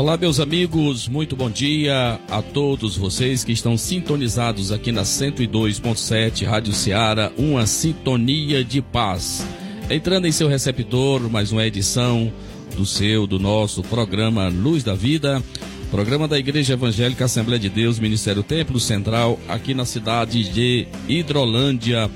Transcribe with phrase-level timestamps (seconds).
[0.00, 6.46] Olá, meus amigos, muito bom dia a todos vocês que estão sintonizados aqui na 102.7
[6.46, 9.46] Rádio Ceará, uma sintonia de paz.
[9.90, 12.32] Entrando em seu receptor, mais uma edição
[12.74, 15.42] do seu, do nosso programa Luz da Vida,
[15.90, 22.10] programa da Igreja Evangélica Assembleia de Deus, Ministério Templo Central, aqui na cidade de Hidrolândia,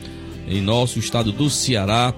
[0.48, 2.14] em nosso estado do Ceará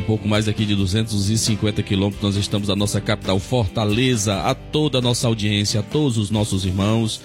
[0.00, 4.96] um pouco mais aqui de 250 quilômetros, nós estamos na nossa capital Fortaleza, a toda
[4.98, 7.20] a nossa audiência, a todos os nossos irmãos.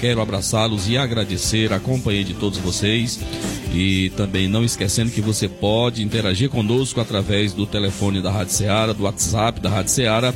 [0.00, 3.18] Quero abraçá-los e agradecer a companhia de todos vocês.
[3.72, 8.92] E também não esquecendo que você pode interagir conosco através do telefone da Rádio Ceará,
[8.92, 10.34] do WhatsApp da Rádio Ceará,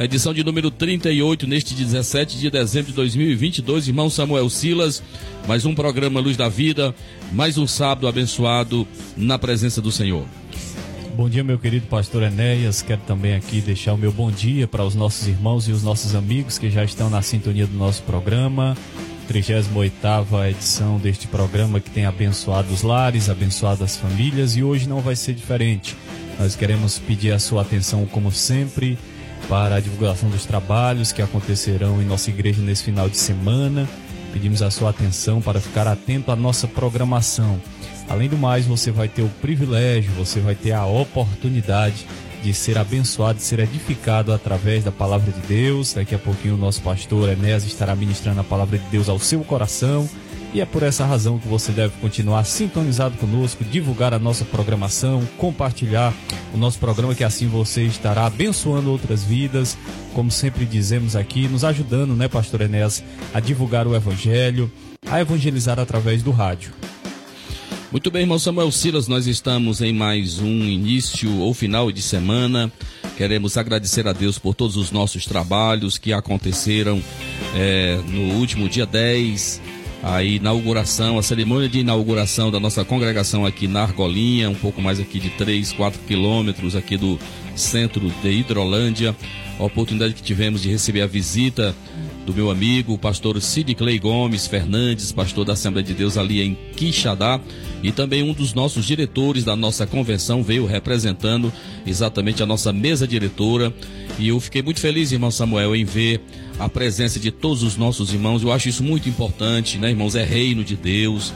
[0.05, 3.89] edição de número 38, neste 17 de dezembro de 2022.
[3.89, 5.03] Irmão Samuel Silas,
[5.47, 6.95] mais um programa Luz da Vida,
[7.33, 10.25] mais um sábado abençoado na presença do Senhor.
[11.17, 12.81] Bom dia, meu querido pastor Enéas.
[12.81, 16.15] Quero também aqui deixar o meu bom dia para os nossos irmãos e os nossos
[16.15, 18.77] amigos que já estão na sintonia do nosso programa.
[19.27, 19.95] 38
[20.49, 25.17] edição deste programa que tem abençoado os lares, abençoado as famílias e hoje não vai
[25.17, 25.97] ser diferente.
[26.39, 28.97] Nós queremos pedir a sua atenção, como sempre,
[29.49, 33.89] para a divulgação dos trabalhos que acontecerão em nossa igreja nesse final de semana.
[34.33, 37.61] Pedimos a sua atenção para ficar atento à nossa programação.
[38.09, 42.07] Além do mais, você vai ter o privilégio, você vai ter a oportunidade
[42.43, 45.93] de ser abençoado, de ser edificado através da palavra de Deus.
[45.93, 49.41] Daqui a pouquinho o nosso pastor Enéas estará ministrando a palavra de Deus ao seu
[49.41, 50.09] coração.
[50.53, 55.23] E é por essa razão que você deve continuar sintonizado conosco, divulgar a nossa programação,
[55.37, 56.15] compartilhar
[56.55, 59.77] o nosso programa, que assim você estará abençoando outras vidas,
[60.15, 63.05] como sempre dizemos aqui, nos ajudando, né, Pastor Enéas,
[63.35, 64.71] a divulgar o Evangelho,
[65.07, 66.73] a evangelizar através do rádio.
[67.93, 72.73] Muito bem, irmão Samuel Silas, nós estamos em mais um início ou final de semana.
[73.17, 77.03] Queremos agradecer a Deus por todos os nossos trabalhos que aconteceram
[77.55, 83.67] é, no último dia 10 a inauguração, a cerimônia de inauguração da nossa congregação aqui
[83.67, 87.19] na Argolinha, um pouco mais aqui de 3, 4 quilômetros aqui do
[87.57, 89.15] centro de Hidrolândia.
[89.59, 91.75] A oportunidade que tivemos de receber a visita
[92.29, 96.43] do meu amigo, o pastor Cid Clay Gomes Fernandes, pastor da Assembleia de Deus ali
[96.43, 97.41] em Quixadá,
[97.83, 101.51] e também um dos nossos diretores da nossa convenção veio representando
[101.87, 103.73] exatamente a nossa mesa diretora.
[104.19, 106.21] E eu fiquei muito feliz, irmão Samuel, em ver
[106.59, 108.43] a presença de todos os nossos irmãos.
[108.43, 110.15] Eu acho isso muito importante, né, irmãos?
[110.15, 111.33] É reino de Deus.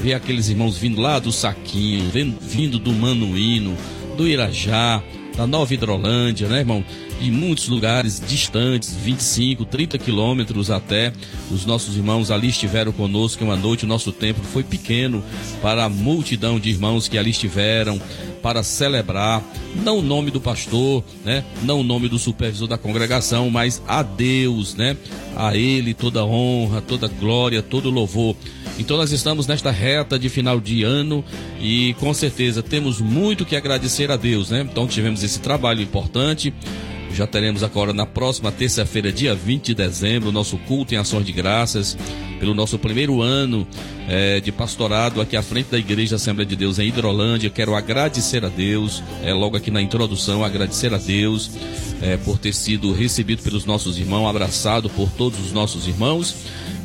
[0.00, 2.10] Ver aqueles irmãos vindo lá do Saquinho,
[2.40, 3.76] vindo do Manuíno,
[4.16, 5.00] do Irajá,
[5.36, 6.84] da Nova Hidrolândia, né, irmão?
[7.20, 11.12] De muitos lugares distantes, 25, 30 quilômetros até.
[11.50, 13.84] Os nossos irmãos ali estiveram conosco uma noite.
[13.84, 15.22] O nosso tempo foi pequeno
[15.60, 18.00] para a multidão de irmãos que ali estiveram
[18.42, 19.40] para celebrar,
[19.84, 21.44] não o nome do pastor, né?
[21.62, 24.96] Não o nome do supervisor da congregação, mas a Deus, né?
[25.36, 28.36] A Ele toda honra, toda glória, todo louvor.
[28.78, 31.24] Então nós estamos nesta reta de final de ano
[31.60, 34.66] e com certeza temos muito que agradecer a Deus, né?
[34.68, 36.52] Então tivemos esse trabalho importante.
[37.14, 41.32] Já teremos agora na próxima terça-feira, dia 20 de dezembro, nosso culto em ações de
[41.32, 41.96] graças,
[42.40, 43.66] pelo nosso primeiro ano
[44.08, 47.50] é, de pastorado aqui à frente da Igreja Assembleia de Deus em Hidrolândia.
[47.50, 51.50] Quero agradecer a Deus, é, logo aqui na introdução, agradecer a Deus
[52.00, 56.34] é, por ter sido recebido pelos nossos irmãos, abraçado por todos os nossos irmãos,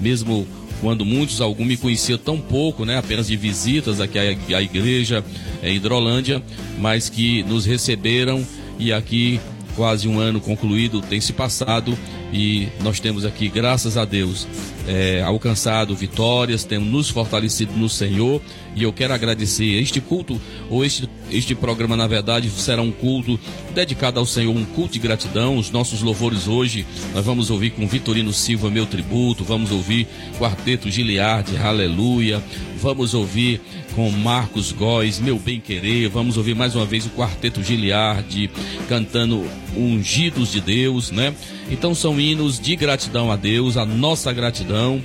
[0.02, 0.46] mesmo
[0.82, 5.24] quando muitos, alguns me conheciam tão pouco, né, apenas de visitas aqui à, à igreja
[5.64, 6.42] em Hidrolândia,
[6.80, 8.46] mas que nos receberam
[8.78, 9.40] e aqui
[9.76, 11.98] quase um ano concluído tem se passado
[12.32, 14.48] e nós temos aqui, graças a Deus,
[14.88, 18.42] é, alcançado vitórias, temos nos fortalecido no Senhor
[18.76, 20.40] e eu quero agradecer este culto,
[20.70, 23.40] ou este, este programa, na verdade, será um culto
[23.74, 25.58] dedicado ao Senhor, um culto de gratidão.
[25.58, 30.08] Os nossos louvores hoje, nós vamos ouvir com Vitorino Silva, meu tributo, vamos ouvir
[30.38, 32.42] Quarteto Giliardi, Aleluia,
[32.80, 33.62] vamos ouvir
[33.96, 36.08] com Marcos Góes, Meu Bem Querer.
[36.10, 38.48] Vamos ouvir mais uma vez o Quarteto Giliardi
[38.88, 39.44] cantando
[39.76, 41.34] Ungidos de Deus, né?
[41.72, 45.02] Então são hinos de gratidão a Deus, a nossa gratidão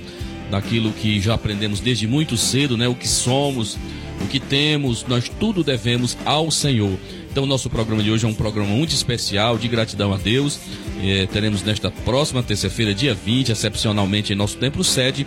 [0.49, 2.87] daquilo que já aprendemos desde muito cedo, né?
[2.87, 3.77] O que somos,
[4.21, 6.97] o que temos, nós tudo devemos ao Senhor.
[7.33, 10.59] Então, nosso programa de hoje é um programa muito especial de gratidão a Deus.
[11.01, 15.25] É, teremos nesta próxima terça-feira, dia 20, excepcionalmente em nosso templo sede,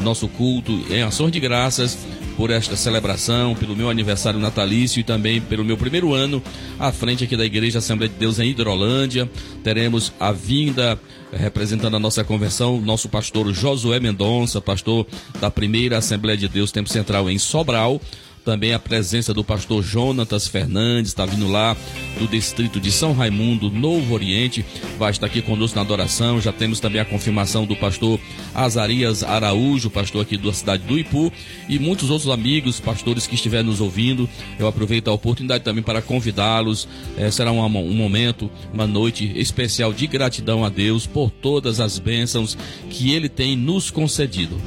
[0.00, 1.98] nosso culto em ações de graças
[2.36, 6.40] por esta celebração, pelo meu aniversário natalício e também pelo meu primeiro ano
[6.78, 9.28] à frente aqui da Igreja Assembleia de Deus em Hidrolândia.
[9.64, 10.96] Teremos a vinda
[11.32, 15.04] eh, representando a nossa conversão, nosso pastor Josué Mendonça, pastor
[15.40, 18.00] da primeira Assembleia de Deus Tempo Central em Sobral
[18.48, 21.76] também a presença do pastor Jonatas Fernandes, está vindo lá
[22.18, 24.64] do distrito de São Raimundo, Novo Oriente,
[24.98, 26.40] vai estar aqui conosco na adoração.
[26.40, 28.18] Já temos também a confirmação do pastor
[28.54, 31.30] Azarias Araújo, pastor aqui da cidade do Ipu,
[31.68, 34.26] e muitos outros amigos, pastores que estiverem nos ouvindo.
[34.58, 36.88] Eu aproveito a oportunidade também para convidá-los.
[37.18, 41.98] É, será um, um momento, uma noite especial de gratidão a Deus por todas as
[41.98, 42.56] bênçãos
[42.88, 44.58] que Ele tem nos concedido.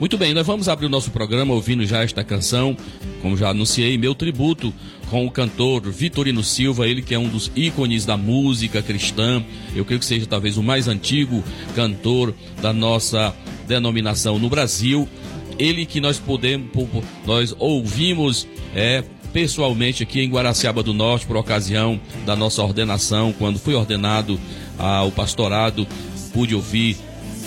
[0.00, 2.76] Muito bem, nós vamos abrir o nosso programa ouvindo já esta canção,
[3.22, 4.74] como já anunciei, meu tributo
[5.08, 9.42] com o cantor Vitorino Silva, ele que é um dos ícones da música cristã,
[9.74, 11.44] eu creio que seja talvez o mais antigo
[11.76, 13.34] cantor da nossa
[13.68, 15.08] denominação no Brasil.
[15.58, 16.68] Ele que nós podemos,
[17.24, 23.60] nós ouvimos é, pessoalmente aqui em Guaraciaba do Norte por ocasião da nossa ordenação, quando
[23.60, 24.38] fui ordenado
[24.76, 25.86] ao pastorado,
[26.32, 26.96] pude ouvir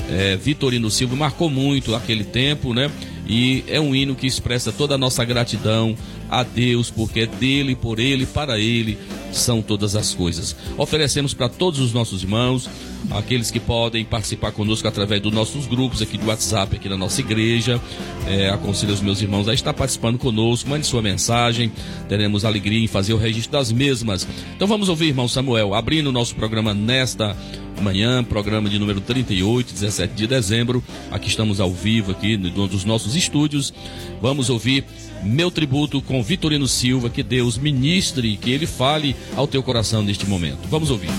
[0.10, 2.92] é, Vitorino Silva, marcou muito aquele tempo, né?
[3.28, 5.96] E é um hino que expressa toda a nossa gratidão
[6.30, 8.98] a Deus, porque é dele, por ele, para ele
[9.32, 10.56] são todas as coisas.
[10.78, 12.70] Oferecemos para todos os nossos irmãos,
[13.12, 17.22] aqueles que podem participar conosco através dos nossos grupos aqui do WhatsApp, aqui na nossa
[17.22, 17.80] igreja.
[18.26, 21.72] É, aconselho os meus irmãos a estar participando conosco, mande sua mensagem,
[22.10, 24.28] teremos alegria em fazer o registro das mesmas.
[24.56, 27.36] Então vamos ouvir, irmão Samuel, abrindo o nosso programa nesta
[27.82, 30.84] manhã, programa de número 38, 17 de dezembro.
[31.12, 33.74] Aqui estamos ao vivo aqui dos nossos estúdios.
[34.22, 34.86] Vamos ouvir
[35.24, 40.28] meu tributo com Vitorino Silva, que Deus ministre, que ele fale ao teu coração neste
[40.28, 40.60] momento.
[40.70, 41.10] Vamos ouvir.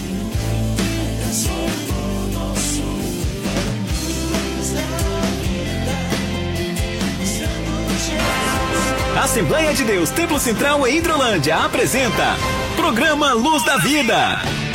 [9.22, 12.37] Assembleia de Deus Templo Central em Hidrolândia apresenta
[12.76, 14.67] Programa Luz da Vida.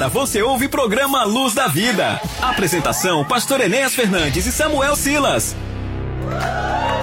[0.00, 2.18] Seara você ouve programa Luz da Vida.
[2.40, 5.54] Apresentação: Pastor Enéas Fernandes e Samuel Silas.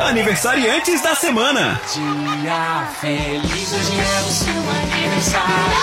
[0.01, 1.79] Aniversariantes da semana.
[1.93, 5.77] Dia feliz, hoje é o seu aniversário.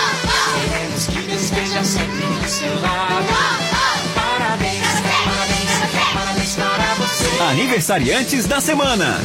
[0.59, 3.27] Queremos que esteja sempre do seu lado.
[4.13, 4.85] Parabéns,
[5.23, 7.43] parabéns, parabéns para você.
[7.43, 9.21] Aniversariantes da semana.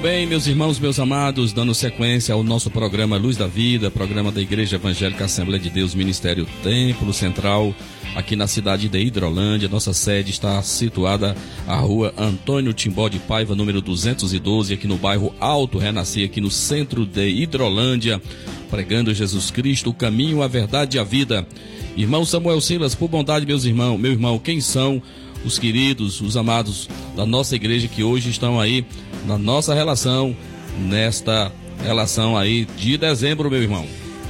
[0.00, 4.32] Muito bem, meus irmãos, meus amados, dando sequência ao nosso programa Luz da Vida, programa
[4.32, 7.74] da Igreja Evangélica Assembleia de Deus, Ministério Templo Central,
[8.14, 9.68] aqui na cidade de Hidrolândia.
[9.68, 15.34] Nossa sede está situada à rua Antônio Timbó de Paiva, número 212, aqui no bairro
[15.38, 18.22] Alto Renascer, aqui no centro de Hidrolândia,
[18.70, 21.46] pregando Jesus Cristo, o caminho, a verdade e a vida.
[21.94, 25.02] Irmão Samuel Silas, por bondade, meus irmãos, meu irmão, quem são
[25.44, 28.84] os queridos, os amados da nossa igreja que hoje estão aí
[29.26, 30.36] na nossa relação,
[30.78, 33.86] nesta relação aí de dezembro, meu irmão.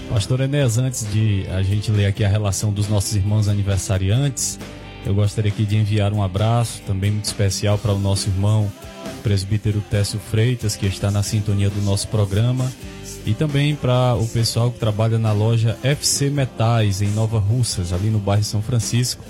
[0.09, 4.59] Pastor Enéas, antes de a gente ler aqui a relação dos nossos irmãos aniversariantes,
[5.06, 8.70] eu gostaria aqui de enviar um abraço também muito especial para o nosso irmão
[9.23, 12.70] presbítero Técio Freitas, que está na sintonia do nosso programa,
[13.25, 18.09] e também para o pessoal que trabalha na loja FC Metais, em Nova Russas, ali
[18.09, 19.23] no bairro São Francisco,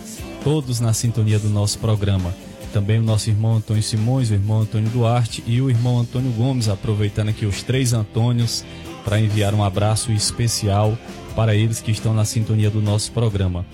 [0.45, 2.33] todos na sintonia do nosso programa.
[2.73, 6.69] Também o nosso irmão Antônio Simões, o irmão Antônio Duarte e o irmão Antônio Gomes,
[6.69, 8.65] aproveitando aqui os três Antônios
[9.05, 10.97] para enviar um abraço especial
[11.35, 13.67] para eles que estão na sintonia do nosso programa.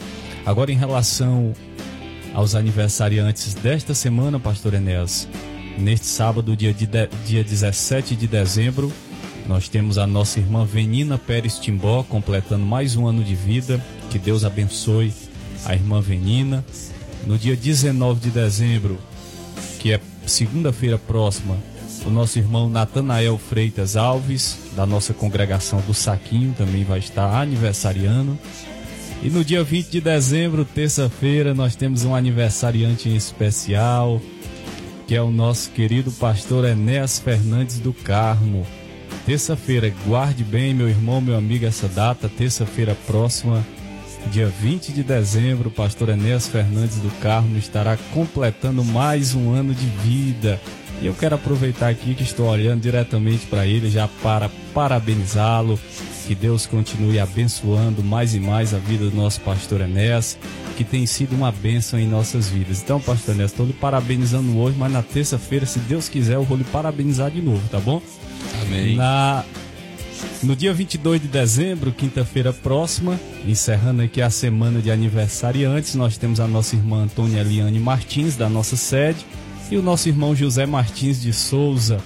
[0.46, 1.52] Agora, em relação
[2.32, 5.28] aos aniversariantes desta semana, Pastor Enéas,
[5.78, 6.86] neste sábado, dia, de,
[7.26, 8.92] dia 17 de dezembro,
[9.48, 13.80] nós temos a nossa irmã Venina Pérez Timbó completando mais um ano de vida.
[14.10, 15.12] Que Deus abençoe
[15.64, 16.64] a irmã Venina.
[17.26, 18.96] No dia 19 de dezembro,
[19.80, 21.56] que é segunda-feira próxima,
[22.04, 28.38] o nosso irmão Natanael Freitas Alves, da nossa congregação do Saquinho, também vai estar aniversariando.
[29.24, 34.22] E no dia 20 de dezembro, terça-feira, nós temos um aniversariante em especial,
[35.08, 38.64] que é o nosso querido pastor Enéas Fernandes do Carmo.
[39.24, 43.66] Terça-feira, guarde bem, meu irmão, meu amigo, essa data, terça-feira próxima,
[44.30, 49.74] Dia 20 de dezembro, o pastor Enéas Fernandes do Carmo estará completando mais um ano
[49.74, 50.60] de vida.
[51.00, 55.78] E eu quero aproveitar aqui que estou olhando diretamente para ele já para parabenizá-lo.
[56.26, 60.36] Que Deus continue abençoando mais e mais a vida do nosso pastor Enéas,
[60.76, 62.82] que tem sido uma bênção em nossas vidas.
[62.82, 66.58] Então, pastor Enéas, estou lhe parabenizando hoje, mas na terça-feira, se Deus quiser, eu vou
[66.58, 68.02] lhe parabenizar de novo, tá bom?
[68.62, 68.96] Amém.
[68.96, 69.44] Na
[70.42, 76.40] no dia 22 de dezembro, quinta-feira próxima, encerrando aqui a semana de aniversariantes, nós temos
[76.40, 79.24] a nossa irmã Antônia Eliane Martins, da nossa sede,
[79.70, 81.98] e o nosso irmão José Martins de Souza,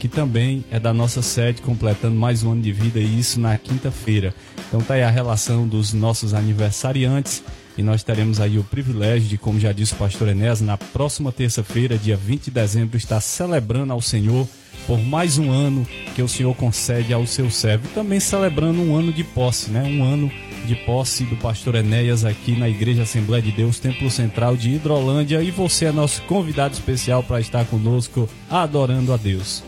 [0.00, 3.56] que também é da nossa sede, completando mais um ano de vida, e isso na
[3.56, 4.34] quinta-feira.
[4.68, 7.42] Então tá aí a relação dos nossos aniversariantes,
[7.76, 11.30] e nós teremos aí o privilégio de, como já disse o pastor Enéas, na próxima
[11.30, 14.48] terça-feira, dia 20 de dezembro, estar celebrando ao Senhor
[14.86, 17.88] por mais um ano que o Senhor concede ao seu servo.
[17.94, 19.82] Também celebrando um ano de posse, né?
[19.82, 20.30] Um ano
[20.66, 25.42] de posse do pastor Enéas aqui na Igreja Assembleia de Deus, Templo Central de Hidrolândia.
[25.42, 29.62] E você é nosso convidado especial para estar conosco adorando a Deus.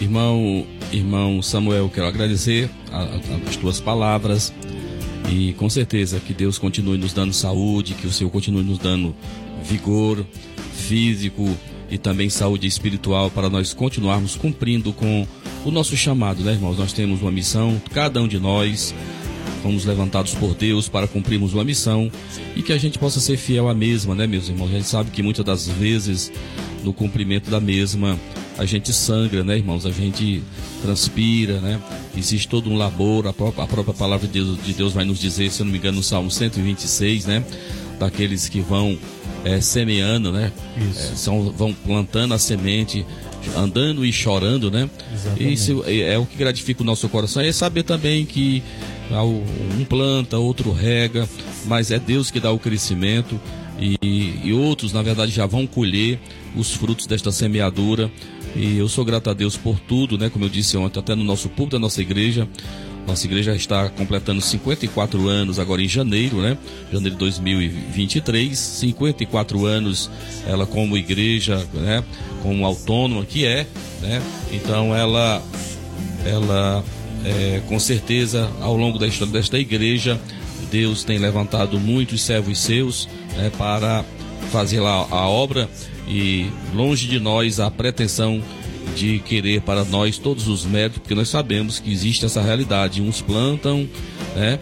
[0.00, 2.70] Irmão, irmão Samuel, quero agradecer
[3.48, 4.52] as tuas palavras
[5.30, 9.14] e com certeza que Deus continue nos dando saúde, que o Senhor continue nos dando
[9.62, 10.24] vigor
[10.72, 11.48] físico,
[11.90, 15.26] e também saúde espiritual para nós continuarmos cumprindo com
[15.64, 16.78] o nosso chamado, né, irmãos?
[16.78, 18.94] Nós temos uma missão, cada um de nós
[19.62, 22.10] fomos levantados por Deus para cumprirmos uma missão
[22.54, 24.70] e que a gente possa ser fiel à mesma, né, meus irmãos?
[24.70, 26.30] A gente sabe que muitas das vezes
[26.84, 28.18] no cumprimento da mesma
[28.58, 29.86] a gente sangra, né, irmãos?
[29.86, 30.42] A gente
[30.82, 31.80] transpira, né?
[32.16, 35.20] Existe todo um labor, a própria, a própria palavra de Deus, de Deus vai nos
[35.20, 37.44] dizer, se eu não me engano, no Salmo 126, né?
[38.00, 38.98] Daqueles que vão
[39.44, 40.52] é, semeando, né?
[40.76, 43.04] É, são, vão plantando a semente,
[43.56, 44.88] andando e chorando, né?
[45.12, 45.52] Exatamente.
[45.52, 47.42] Isso é, é, o que gratifica o nosso coração.
[47.42, 48.62] É saber também que
[49.78, 51.28] um planta, outro rega,
[51.64, 53.40] mas é Deus que dá o crescimento
[53.80, 56.18] e, e outros, na verdade, já vão colher
[56.56, 58.10] os frutos desta semeadura.
[58.56, 60.28] E eu sou grato a Deus por tudo, né?
[60.30, 62.48] Como eu disse ontem, até no nosso público da nossa igreja,
[63.08, 66.58] nossa igreja está completando 54 anos agora em janeiro, né?
[66.92, 68.56] Janeiro de 2023.
[68.56, 70.10] 54 anos
[70.46, 72.04] ela como igreja, né?
[72.42, 73.66] Como autônoma que é,
[74.02, 74.22] né?
[74.52, 75.42] Então ela,
[76.26, 76.84] ela
[77.24, 80.20] é, com certeza ao longo da história desta igreja
[80.70, 84.04] Deus tem levantado muitos servos seus né, para
[84.52, 85.68] fazer lá a obra
[86.06, 88.42] e longe de nós a pretensão
[88.94, 93.02] de querer para nós todos os méritos, porque nós sabemos que existe essa realidade.
[93.02, 93.88] Uns plantam,
[94.34, 94.58] né?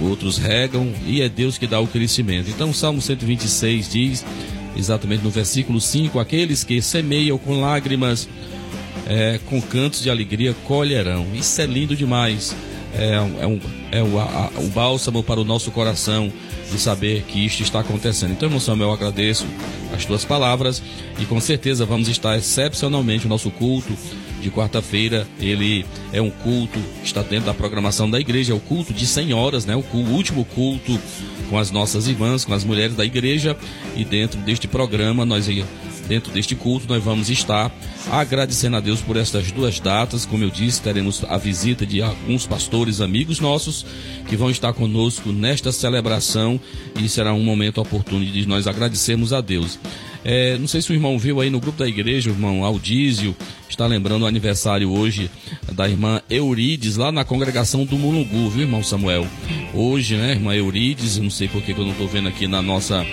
[0.00, 2.48] Outros regam e é Deus que dá o crescimento.
[2.48, 4.24] Então, o Salmo 126 diz,
[4.76, 8.28] exatamente no versículo 5: Aqueles que semeiam com lágrimas,
[9.06, 11.26] é, com cantos de alegria colherão.
[11.34, 12.54] Isso é lindo demais.
[12.96, 16.32] É, é, um, é o, a, o bálsamo para o nosso coração
[16.70, 18.32] de saber que isto está acontecendo.
[18.32, 19.46] Então, irmão Samuel, eu agradeço
[19.94, 20.82] as tuas palavras
[21.18, 23.96] e com certeza vamos estar excepcionalmente o nosso culto
[24.40, 25.26] de quarta-feira.
[25.40, 29.64] Ele é um culto, está dentro da programação da igreja, é o culto de senhoras,
[29.64, 29.74] né?
[29.74, 30.98] O, o último culto
[31.48, 33.56] com as nossas irmãs, com as mulheres da igreja
[33.96, 35.48] e dentro deste programa nós
[36.04, 37.74] dentro deste culto, nós vamos estar
[38.10, 40.24] agradecendo a Deus por estas duas datas.
[40.24, 43.84] Como eu disse, teremos a visita de alguns pastores amigos nossos
[44.28, 46.60] que vão estar conosco nesta celebração
[47.00, 49.78] e será um momento oportuno de nós agradecermos a Deus.
[50.24, 53.36] É, não sei se o irmão viu aí no grupo da igreja, o irmão Aldísio
[53.68, 55.30] está lembrando o aniversário hoje
[55.72, 59.26] da irmã Eurides, lá na congregação do Mulungu, viu, irmão Samuel?
[59.74, 63.04] Hoje, né, irmã Eurides, não sei por que eu não estou vendo aqui na nossa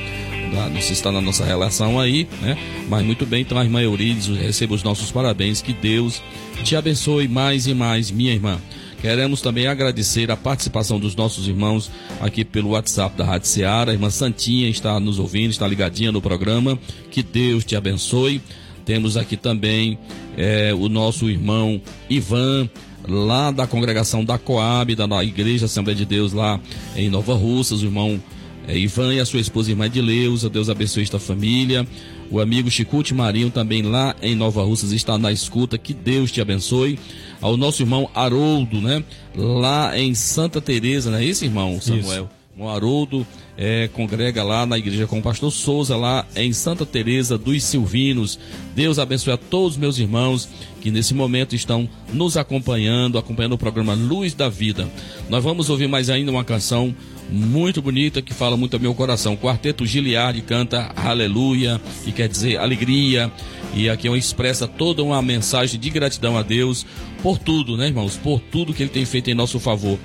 [0.51, 2.57] não se está na nossa relação aí, né?
[2.89, 6.21] Mas muito bem, então a irmã Eurides, receba os nossos parabéns, que Deus
[6.63, 8.59] te abençoe mais e mais, minha irmã.
[9.01, 13.89] Queremos também agradecer a participação dos nossos irmãos aqui pelo WhatsApp da Rádio Seara.
[13.89, 16.77] A irmã Santinha está nos ouvindo, está ligadinha no programa.
[17.09, 18.39] Que Deus te abençoe.
[18.85, 19.97] Temos aqui também
[20.37, 22.69] é, o nosso irmão Ivan,
[23.07, 26.59] lá da congregação da Coab, da Igreja Assembleia de Deus, lá
[26.95, 27.81] em Nova Russas.
[27.81, 28.21] O irmão
[28.67, 31.85] é, Ivan e a sua esposa irmã Edileuza, Deus abençoe esta família.
[32.29, 36.39] O amigo Chicute Marinho também lá em Nova Russas está na escuta, que Deus te
[36.39, 36.97] abençoe.
[37.41, 39.03] Ao nosso irmão Haroldo, né?
[39.35, 42.23] Lá em Santa Teresa, não é esse irmão, Samuel?
[42.25, 42.41] Isso.
[42.57, 43.25] O Haroldo
[43.57, 48.37] é, congrega lá na igreja com o pastor Souza, lá em Santa Teresa dos Silvinos.
[48.75, 50.47] Deus abençoe a todos meus irmãos
[50.81, 54.87] que nesse momento estão nos acompanhando, acompanhando o programa Luz da Vida.
[55.29, 56.93] Nós vamos ouvir mais ainda uma canção
[57.31, 59.37] muito bonita que fala muito ao meu coração.
[59.37, 63.31] Quarteto Giliard canta Aleluia, que quer dizer alegria.
[63.73, 66.85] E aqui é expressa toda uma mensagem de gratidão a Deus
[67.23, 68.17] por tudo, né, irmãos?
[68.17, 69.97] Por tudo que Ele tem feito em nosso favor.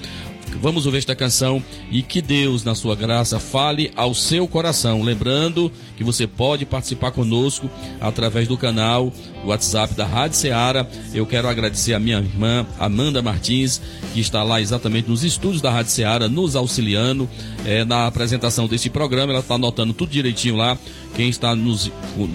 [0.61, 5.03] Vamos ouvir esta canção e que Deus, na sua graça, fale ao seu coração.
[5.03, 9.13] Lembrando que você pode participar conosco através do canal
[9.45, 10.87] WhatsApp da Rádio Ceará.
[11.15, 13.81] Eu quero agradecer a minha irmã Amanda Martins,
[14.13, 17.29] que está lá exatamente nos estúdios da Rádio Ceará, nos auxiliando
[17.65, 19.33] é, na apresentação deste programa.
[19.33, 20.77] Ela está anotando tudo direitinho lá.
[21.15, 21.91] Quem está nos,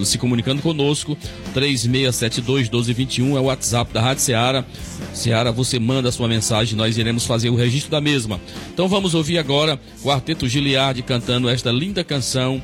[0.06, 1.16] se comunicando conosco,
[1.54, 4.66] 3672 1221 é o WhatsApp da Rádio Ceará.
[5.14, 8.40] Ceará, você manda sua mensagem, nós iremos fazer o registro da mesma.
[8.74, 12.62] Então vamos ouvir agora o Quarteto Giliard cantando esta linda canção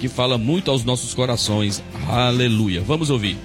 [0.00, 1.82] que fala muito aos nossos corações.
[2.08, 2.80] Aleluia.
[2.80, 3.36] Vamos ouvir.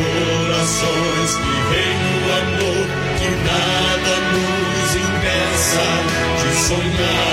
[0.00, 2.86] Corações que reina o amor,
[3.18, 5.86] que nada nos impeça
[6.40, 7.29] de sonhar.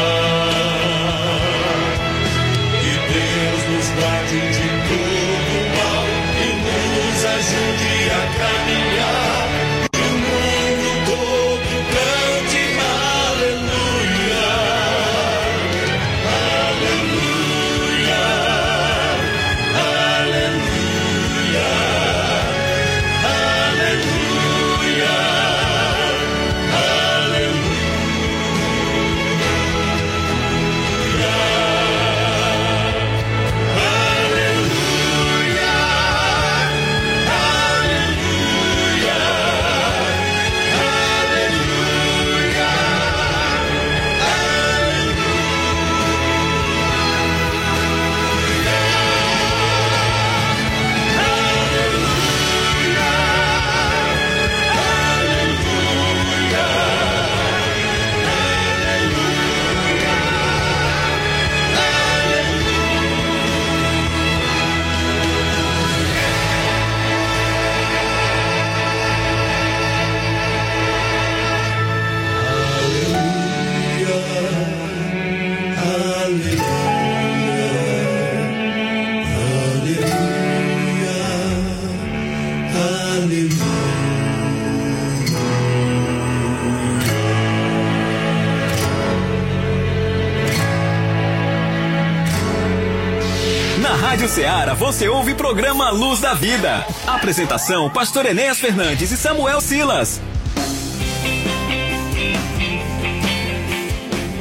[94.87, 96.87] Você ouve programa Luz da Vida.
[97.05, 100.21] Apresentação: Pastor Enéas Fernandes e Samuel Silas.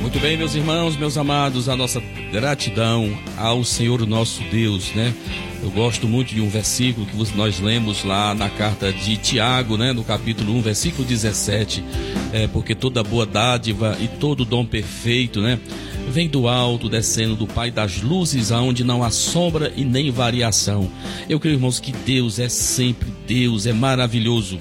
[0.00, 5.12] Muito bem, meus irmãos, meus amados, a nossa gratidão ao Senhor nosso Deus, né?
[5.60, 9.92] Eu gosto muito de um versículo que nós lemos lá na carta de Tiago, né?
[9.92, 11.82] No capítulo 1, versículo 17.
[12.32, 15.58] É, porque toda boa dádiva e todo dom perfeito, né?
[16.08, 20.90] Vem do alto, descendo do Pai das luzes, aonde não há sombra e nem variação.
[21.28, 24.58] Eu creio, irmãos, que Deus é sempre Deus, é maravilhoso.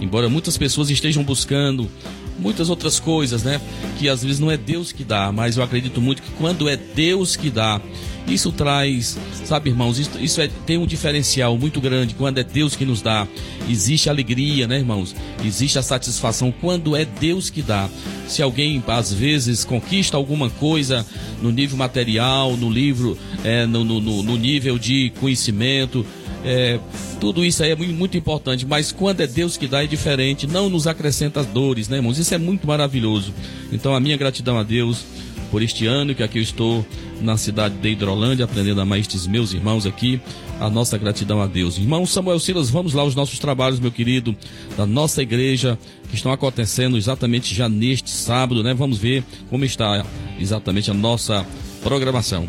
[0.00, 1.90] Embora muitas pessoas estejam buscando
[2.38, 3.60] muitas outras coisas, né?
[3.98, 6.76] Que às vezes não é Deus que dá, mas eu acredito muito que quando é
[6.76, 7.80] Deus que dá,
[8.26, 12.14] isso traz, sabe, irmãos, isso, isso é, tem um diferencial muito grande.
[12.14, 13.28] Quando é Deus que nos dá,
[13.68, 15.14] existe alegria, né, irmãos?
[15.44, 17.86] Existe a satisfação quando é Deus que dá.
[18.26, 21.04] Se alguém às vezes conquista alguma coisa
[21.42, 26.04] no nível material, no livro, é, no, no, no- no nível de conhecimento,
[26.44, 26.78] é,
[27.20, 30.46] tudo isso aí é muito, muito importante, mas quando é Deus que dá é diferente,
[30.46, 32.18] não nos acrescenta dores, né, irmãos?
[32.18, 33.32] Isso é muito maravilhoso.
[33.72, 35.04] Então, a minha gratidão a Deus
[35.50, 36.84] por este ano que aqui eu estou
[37.20, 40.20] na cidade de Hidrolândia, aprendendo a amar estes meus irmãos aqui.
[40.60, 41.78] A nossa gratidão a Deus.
[41.78, 44.36] Irmão Samuel Silas, vamos lá aos nossos trabalhos, meu querido,
[44.76, 45.78] da nossa igreja,
[46.08, 48.74] que estão acontecendo exatamente já neste sábado, né?
[48.74, 50.04] Vamos ver como está
[50.38, 51.44] exatamente a nossa
[51.82, 52.48] programação.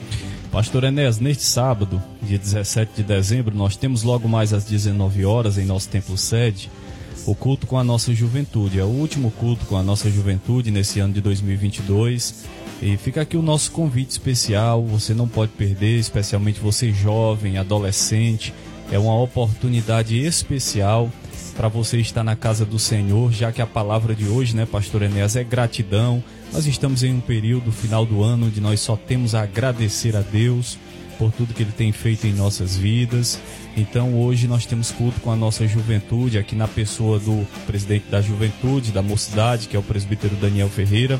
[0.51, 5.58] Pastor Enéas, neste sábado, dia 17 de dezembro, nós temos logo mais às 19 horas
[5.58, 6.69] em nosso templo sede
[7.25, 8.79] o culto com a nossa juventude.
[8.79, 12.45] É o último culto com a nossa juventude nesse ano de 2022.
[12.81, 18.53] E fica aqui o nosso convite especial, você não pode perder, especialmente você jovem, adolescente.
[18.91, 21.10] É uma oportunidade especial
[21.55, 25.01] para você estar na casa do Senhor, já que a palavra de hoje, né, pastor
[25.01, 26.23] Enéas, é gratidão.
[26.55, 30.21] Nós estamos em um período final do ano onde nós só temos a agradecer a
[30.21, 30.77] Deus
[31.19, 33.37] por tudo que ele tem feito em nossas vidas.
[33.75, 38.21] Então hoje nós temos culto com a nossa juventude, aqui na pessoa do presidente da
[38.21, 41.19] juventude, da mocidade, que é o presbítero Daniel Ferreira.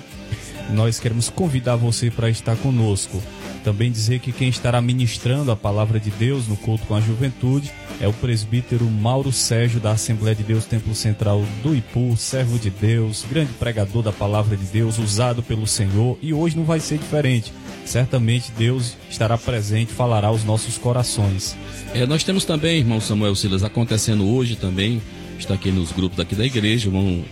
[0.72, 3.22] Nós queremos convidar você para estar conosco.
[3.64, 7.72] Também dizer que quem estará ministrando a palavra de Deus no culto com a juventude
[8.00, 12.70] é o presbítero Mauro Sérgio da Assembleia de Deus Templo Central do Ipu, servo de
[12.70, 16.98] Deus, grande pregador da palavra de Deus, usado pelo Senhor, e hoje não vai ser
[16.98, 17.54] diferente.
[17.86, 21.56] Certamente Deus estará presente, falará aos nossos corações.
[21.94, 25.02] É, nós temos também, irmão Samuel Silas, acontecendo hoje também,
[25.40, 27.24] está aqui nos grupos daqui da igreja, o irmão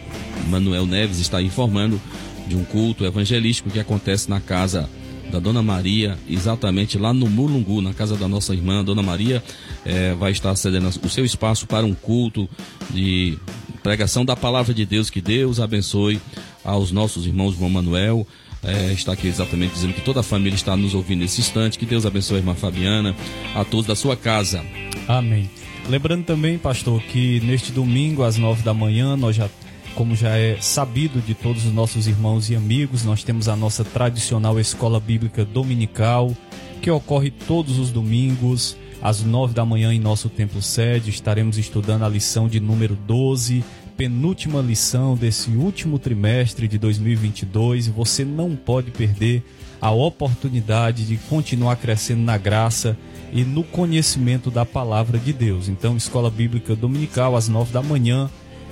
[0.49, 1.99] Manuel Neves está informando
[2.47, 4.89] de um culto evangelístico que acontece na casa
[5.31, 9.43] da Dona Maria, exatamente lá no Mulungu, na casa da nossa irmã, Dona Maria,
[9.83, 12.47] é, vai estar cedendo o seu espaço para um culto
[12.91, 13.37] de
[13.81, 15.09] pregação da palavra de Deus.
[15.09, 16.21] Que Deus abençoe
[16.63, 18.27] aos nossos irmãos, João Manuel.
[18.63, 21.79] É, está aqui exatamente dizendo que toda a família está nos ouvindo nesse instante.
[21.79, 23.15] Que Deus abençoe a irmã Fabiana,
[23.55, 24.63] a todos da sua casa.
[25.07, 25.49] Amém.
[25.89, 29.49] Lembrando também, pastor, que neste domingo às nove da manhã nós já
[29.95, 33.83] como já é sabido de todos os nossos irmãos e amigos, nós temos a nossa
[33.83, 36.35] tradicional escola bíblica dominical,
[36.81, 41.09] que ocorre todos os domingos, às nove da manhã em nosso templo sede.
[41.09, 43.63] Estaremos estudando a lição de número 12,
[43.95, 47.87] penúltima lição desse último trimestre de 2022.
[47.87, 49.43] E você não pode perder
[49.79, 52.97] a oportunidade de continuar crescendo na graça
[53.31, 55.67] e no conhecimento da palavra de Deus.
[55.67, 58.29] Então, escola bíblica dominical às nove da manhã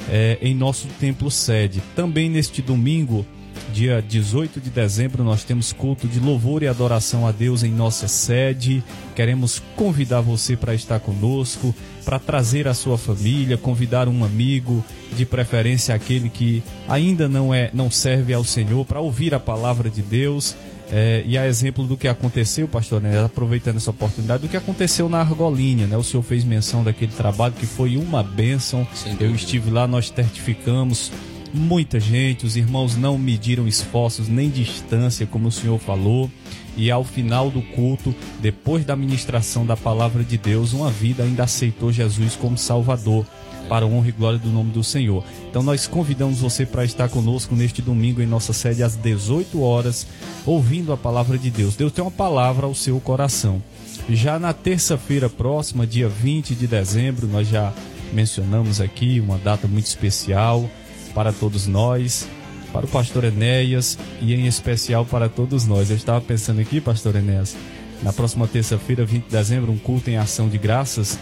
[0.10, 1.82] é, em nosso templo sede.
[1.96, 3.26] Também neste domingo,
[3.72, 8.08] dia 18 de dezembro, nós temos culto de louvor e adoração a Deus em nossa
[8.08, 8.84] sede.
[9.16, 14.84] Queremos convidar você para estar conosco, para trazer a sua família, convidar um amigo,
[15.16, 19.90] de preferência aquele que ainda não é, não serve ao Senhor, para ouvir a palavra
[19.90, 20.56] de Deus.
[20.92, 25.08] É, e a exemplo do que aconteceu, pastor, né, aproveitando essa oportunidade, do que aconteceu
[25.08, 25.96] na Argolinha, né?
[25.96, 28.86] O senhor fez menção daquele trabalho que foi uma bênção.
[29.20, 31.10] Eu estive lá, nós certificamos
[31.54, 36.30] muita gente, os irmãos não mediram esforços nem distância, como o senhor falou.
[36.76, 41.44] E ao final do culto, depois da ministração da palavra de Deus, uma vida ainda
[41.44, 43.26] aceitou Jesus como Salvador
[43.72, 45.24] para a honra e glória do nome do Senhor.
[45.50, 50.06] Então nós convidamos você para estar conosco neste domingo em nossa sede às 18 horas,
[50.46, 51.78] ouvindo a palavra de Deus.
[51.78, 53.64] Deus tem uma palavra ao seu coração.
[54.10, 57.72] Já na terça-feira próxima, dia 20 de dezembro, nós já
[58.12, 60.70] mencionamos aqui uma data muito especial
[61.16, 62.28] para todos nós,
[62.74, 65.90] para o pastor Enéas e em especial para todos nós.
[65.90, 67.56] Eu estava pensando aqui, pastor Enéas,
[68.04, 71.18] na próxima terça-feira, 20 de dezembro, um culto em ação de graças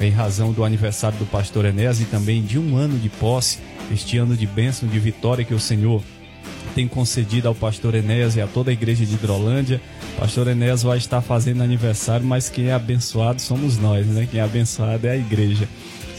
[0.00, 3.58] em razão do aniversário do pastor Enéas e também de um ano de posse,
[3.92, 6.02] este ano de bênção, de vitória que o Senhor
[6.74, 9.80] tem concedido ao pastor Enéas e a toda a igreja de Hidrolândia.
[10.18, 14.28] Pastor Enéas vai estar fazendo aniversário, mas quem é abençoado somos nós, né?
[14.30, 15.66] Quem é abençoado é a igreja.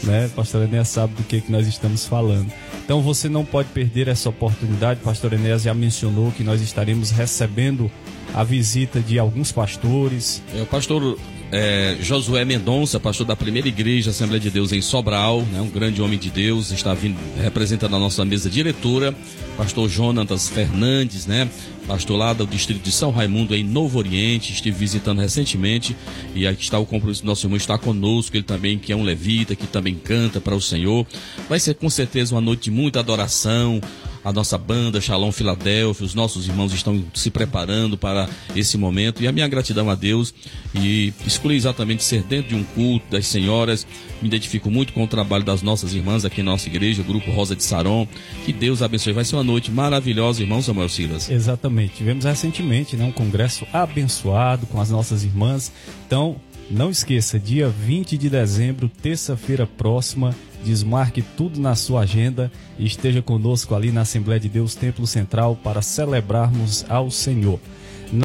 [0.02, 0.30] Né?
[0.34, 2.52] Pastor Enéas sabe do que, que nós estamos falando.
[2.84, 5.00] Então você não pode perder essa oportunidade.
[5.00, 7.90] Pastor Enéas já mencionou que nós estaremos recebendo
[8.34, 10.42] a visita de alguns pastores.
[10.56, 11.18] É, o pastor
[11.50, 16.02] é, Josué Mendonça, pastor da primeira igreja Assembleia de Deus em Sobral, né, um grande
[16.02, 19.14] homem de Deus, está vindo representando a nossa mesa diretora.
[19.56, 21.48] Pastor Jonatas Fernandes, né,
[21.86, 25.96] pastor lá do distrito de São Raimundo, em Novo Oriente, estive visitando recentemente.
[26.34, 29.02] E aqui está o compromisso do nosso irmão, está conosco, ele também, que é um
[29.02, 31.06] levita, que também canta para o Senhor.
[31.48, 33.80] Vai ser com certeza uma noite de muita adoração,
[34.24, 39.28] a nossa banda Shalom Filadélfia, os nossos irmãos estão se preparando para esse momento e
[39.28, 40.34] a minha gratidão a Deus
[40.74, 43.86] e exclui exatamente ser dentro de um culto das senhoras.
[44.20, 47.30] Me identifico muito com o trabalho das nossas irmãs aqui na nossa igreja, o grupo
[47.30, 48.06] Rosa de Saron.
[48.44, 49.12] Que Deus abençoe.
[49.12, 51.30] Vai ser uma noite maravilhosa, irmão Samuel Silas.
[51.30, 51.94] Exatamente.
[51.94, 55.72] Tivemos recentemente né, um congresso abençoado com as nossas irmãs.
[56.06, 56.36] Então,
[56.70, 63.22] não esqueça, dia 20 de dezembro, terça-feira próxima, desmarque tudo na sua agenda e esteja
[63.22, 67.60] conosco ali na Assembleia de Deus Templo Central para celebrarmos ao Senhor.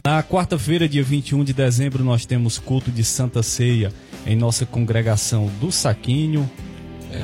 [0.04, 3.92] Na quarta-feira, dia 21 de dezembro, nós temos culto de Santa Ceia
[4.26, 6.50] em nossa congregação do Saquinho.
[7.12, 7.22] É,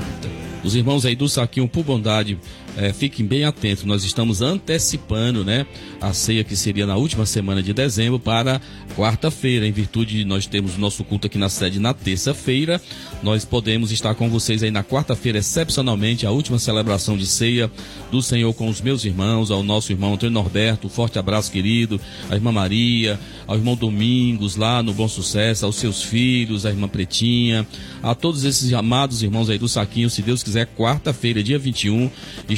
[0.63, 2.37] os irmãos aí do Saquinho, por bondade,
[2.77, 5.65] é, fiquem bem atentos, nós estamos antecipando né,
[5.99, 8.61] a ceia que seria na última semana de dezembro para
[8.95, 12.81] quarta-feira, em virtude de nós termos o nosso culto aqui na sede na terça-feira.
[13.21, 17.69] Nós podemos estar com vocês aí na quarta-feira, excepcionalmente, a última celebração de ceia
[18.11, 21.99] do Senhor com os meus irmãos, ao nosso irmão Antônio Norberto, um forte abraço querido,
[22.29, 26.87] a irmã Maria, ao irmão Domingos lá no Bom Sucesso, aos seus filhos, a irmã
[26.87, 27.67] Pretinha,
[28.01, 32.09] a todos esses amados irmãos aí do Saquinho, se Deus quiser, quarta-feira, dia 21,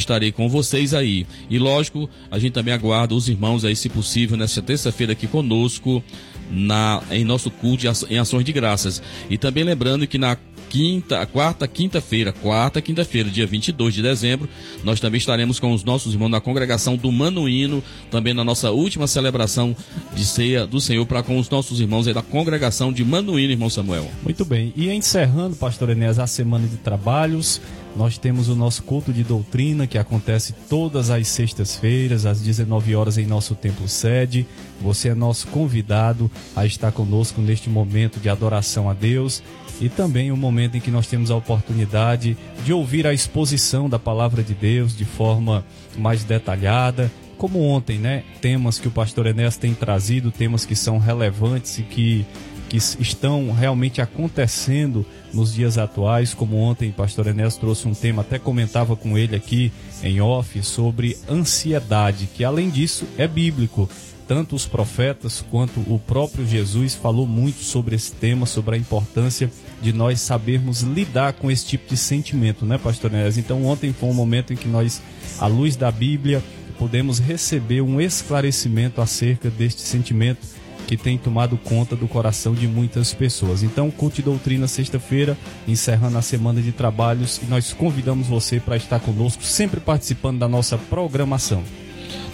[0.01, 1.25] estarei com vocês aí.
[1.49, 6.03] E lógico, a gente também aguarda os irmãos aí, se possível, nessa terça-feira aqui conosco,
[6.51, 9.01] na, em nosso culto em ações de graças.
[9.29, 10.37] E também lembrando que na
[10.71, 14.47] quinta, quarta, quinta-feira, quarta, quinta-feira, dia 22 de dezembro,
[14.85, 19.05] nós também estaremos com os nossos irmãos na congregação do Manuíno, também na nossa última
[19.05, 19.75] celebração
[20.15, 23.69] de ceia do Senhor para com os nossos irmãos aí da congregação de Manuíno, irmão
[23.69, 24.09] Samuel.
[24.23, 24.71] Muito bem.
[24.77, 27.59] E encerrando, pastor Enéas, a semana de trabalhos,
[27.95, 33.17] nós temos o nosso culto de doutrina que acontece todas as sextas-feiras, às 19 horas
[33.17, 34.45] em nosso templo sede.
[34.81, 39.43] Você é nosso convidado a estar conosco neste momento de adoração a Deus
[39.81, 43.99] e também um momento em que nós temos a oportunidade de ouvir a exposição da
[43.99, 45.65] palavra de Deus de forma
[45.97, 47.11] mais detalhada,
[47.41, 48.23] como ontem, né?
[48.39, 52.23] Temas que o pastor Enéas tem trazido, temas que são relevantes e que
[52.71, 58.21] que estão realmente acontecendo nos dias atuais, como ontem o pastor Enéas trouxe um tema,
[58.21, 63.89] até comentava com ele aqui em off sobre ansiedade, que além disso é bíblico.
[64.25, 69.51] Tanto os profetas quanto o próprio Jesus falou muito sobre esse tema, sobre a importância
[69.81, 73.37] de nós sabermos lidar com esse tipo de sentimento, né, pastor Enéas?
[73.37, 75.01] Então ontem foi um momento em que nós,
[75.37, 76.41] à luz da Bíblia,
[76.79, 80.60] podemos receber um esclarecimento acerca deste sentimento
[80.91, 83.63] que tem tomado conta do coração de muitas pessoas.
[83.63, 88.99] Então, Culto Doutrina, sexta-feira, encerrando a semana de trabalhos, e nós convidamos você para estar
[88.99, 91.63] conosco, sempre participando da nossa programação.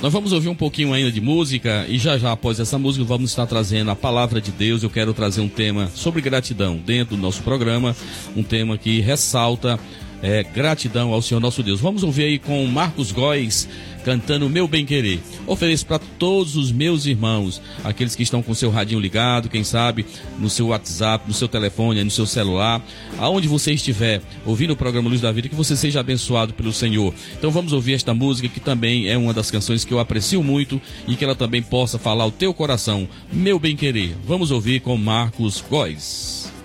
[0.02, 3.30] Nós vamos ouvir um pouquinho ainda de música e já já após essa música vamos
[3.30, 4.82] estar trazendo a palavra de Deus.
[4.82, 7.96] Eu quero trazer um tema sobre gratidão dentro do nosso programa,
[8.36, 9.80] um tema que ressalta
[10.22, 11.80] é, gratidão ao Senhor nosso Deus.
[11.80, 13.68] Vamos ouvir aí com Marcos Góes
[14.08, 15.20] cantando Meu Bem Querer.
[15.46, 20.06] Ofereço para todos os meus irmãos, aqueles que estão com seu radinho ligado, quem sabe
[20.40, 22.82] no seu WhatsApp, no seu telefone, no seu celular,
[23.20, 27.14] aonde você estiver ouvindo o programa Luz da Vida, que você seja abençoado pelo Senhor.
[27.38, 30.82] Então vamos ouvir esta música que também é uma das canções que eu aprecio muito
[31.06, 34.16] e que ela também possa falar ao teu coração, Meu Bem Querer.
[34.26, 36.57] Vamos ouvir com Marcos Góes.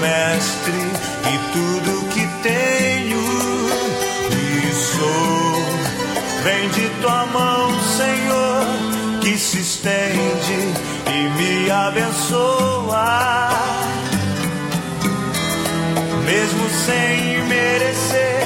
[0.00, 3.20] Mestre e tudo que tenho
[4.32, 5.50] e sou.
[6.42, 10.74] Vem de tua mão, Senhor, que se estende
[11.06, 13.50] e me abençoa
[16.24, 18.39] mesmo sem merecer.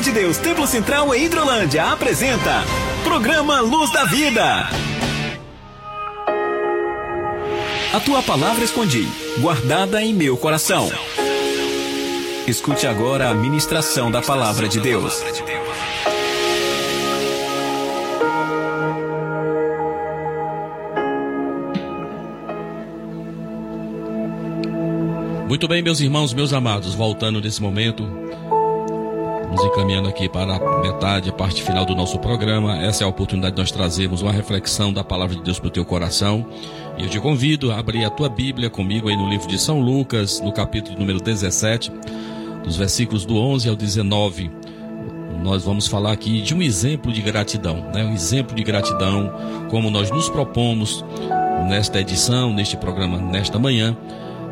[0.00, 2.64] Assembleia de Deus Templo Central em Hidrolândia apresenta
[3.04, 4.68] Programa Luz da Vida.
[7.92, 9.06] A tua palavra escondi,
[9.38, 10.90] guardada em meu coração.
[12.46, 15.22] Escute agora a ministração da palavra de Deus.
[25.46, 28.08] Muito bem, meus irmãos, meus amados, voltando nesse momento,
[29.50, 32.78] nos encaminhando aqui para a metade, a parte final do nosso programa.
[32.78, 35.70] Essa é a oportunidade de nós trazermos uma reflexão da palavra de Deus para o
[35.70, 36.46] teu coração.
[36.96, 39.80] E eu te convido a abrir a tua Bíblia comigo aí no livro de São
[39.80, 41.90] Lucas, no capítulo número 17,
[42.62, 44.50] dos versículos do 11 ao 19.
[45.42, 48.04] Nós vamos falar aqui de um exemplo de gratidão, né?
[48.04, 49.32] Um exemplo de gratidão,
[49.70, 51.04] como nós nos propomos
[51.68, 53.96] nesta edição, neste programa, nesta manhã,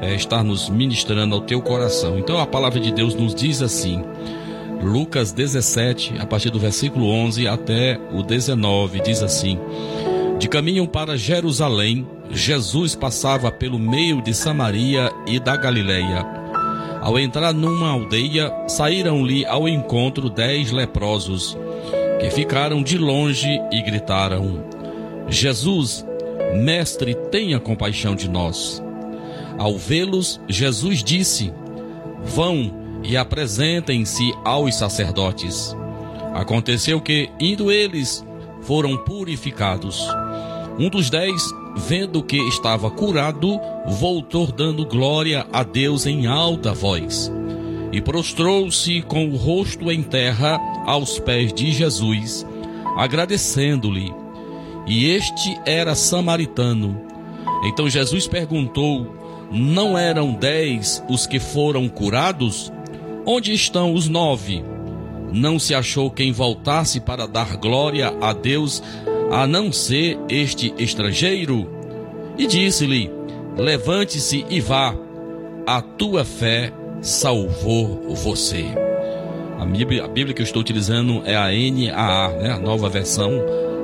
[0.00, 2.18] é, estar nos ministrando ao teu coração.
[2.18, 4.02] Então a palavra de Deus nos diz assim:
[4.82, 9.58] Lucas 17, a partir do versículo 11 até o 19, diz assim:
[10.38, 16.24] De caminho para Jerusalém, Jesus passava pelo meio de Samaria e da Galileia.
[17.00, 21.56] Ao entrar numa aldeia, saíram-lhe ao encontro dez leprosos,
[22.20, 24.64] que ficaram de longe e gritaram:
[25.28, 26.06] Jesus,
[26.54, 28.82] Mestre, tenha compaixão de nós.
[29.58, 31.52] Ao vê-los, Jesus disse:
[32.22, 35.76] Vão e apresentem-se aos sacerdotes.
[36.34, 38.24] Aconteceu que, indo eles,
[38.62, 40.06] foram purificados.
[40.78, 41.42] Um dos dez,
[41.76, 47.32] vendo que estava curado, voltou dando glória a Deus em alta voz.
[47.90, 52.46] E prostrou-se com o rosto em terra aos pés de Jesus,
[52.96, 54.12] agradecendo-lhe.
[54.86, 57.00] E este era samaritano.
[57.64, 59.14] Então Jesus perguntou:
[59.50, 62.70] Não eram dez os que foram curados?
[63.30, 64.64] Onde estão os nove?
[65.30, 68.82] Não se achou quem voltasse para dar glória a Deus,
[69.30, 71.68] a não ser este estrangeiro?
[72.38, 73.10] E disse-lhe:
[73.54, 74.96] Levante-se e vá,
[75.66, 76.72] a tua fé
[77.02, 78.64] salvou você.
[79.58, 82.50] A Bíblia, a Bíblia que eu estou utilizando é a NAA, né?
[82.52, 83.30] a nova versão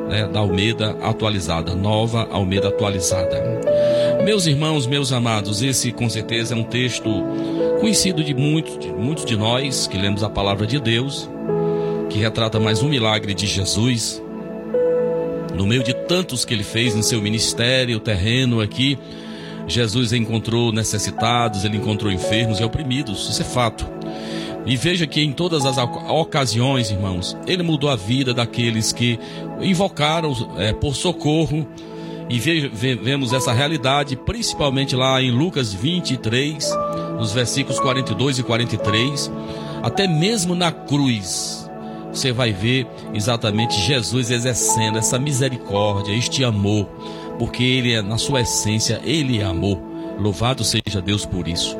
[0.09, 0.27] né?
[0.27, 3.45] da Almeida atualizada, nova Almeida atualizada.
[4.25, 7.11] Meus irmãos, meus amados, esse com certeza é um texto
[7.85, 11.28] conhecido de muitos, de muitos de nós que lemos a palavra de Deus,
[12.09, 14.22] que retrata mais um milagre de Jesus.
[15.55, 18.99] No meio de tantos que ele fez em seu ministério terreno aqui,
[19.68, 23.87] Jesus encontrou necessitados, ele encontrou enfermos e oprimidos, isso é fato.
[24.64, 29.20] E veja que em todas as ocasiões, irmãos, ele mudou a vida daqueles que
[29.61, 31.68] invocaram é, por socorro.
[32.30, 36.74] E ve vemos essa realidade principalmente lá em Lucas 23,
[37.19, 39.31] nos versículos 42 e 43.
[39.83, 41.69] Até mesmo na cruz,
[42.12, 46.87] você vai ver exatamente Jesus exercendo essa misericórdia, este amor,
[47.39, 49.79] porque ele é, na sua essência, ele é amor.
[50.19, 51.77] Louvado seja Deus por isso.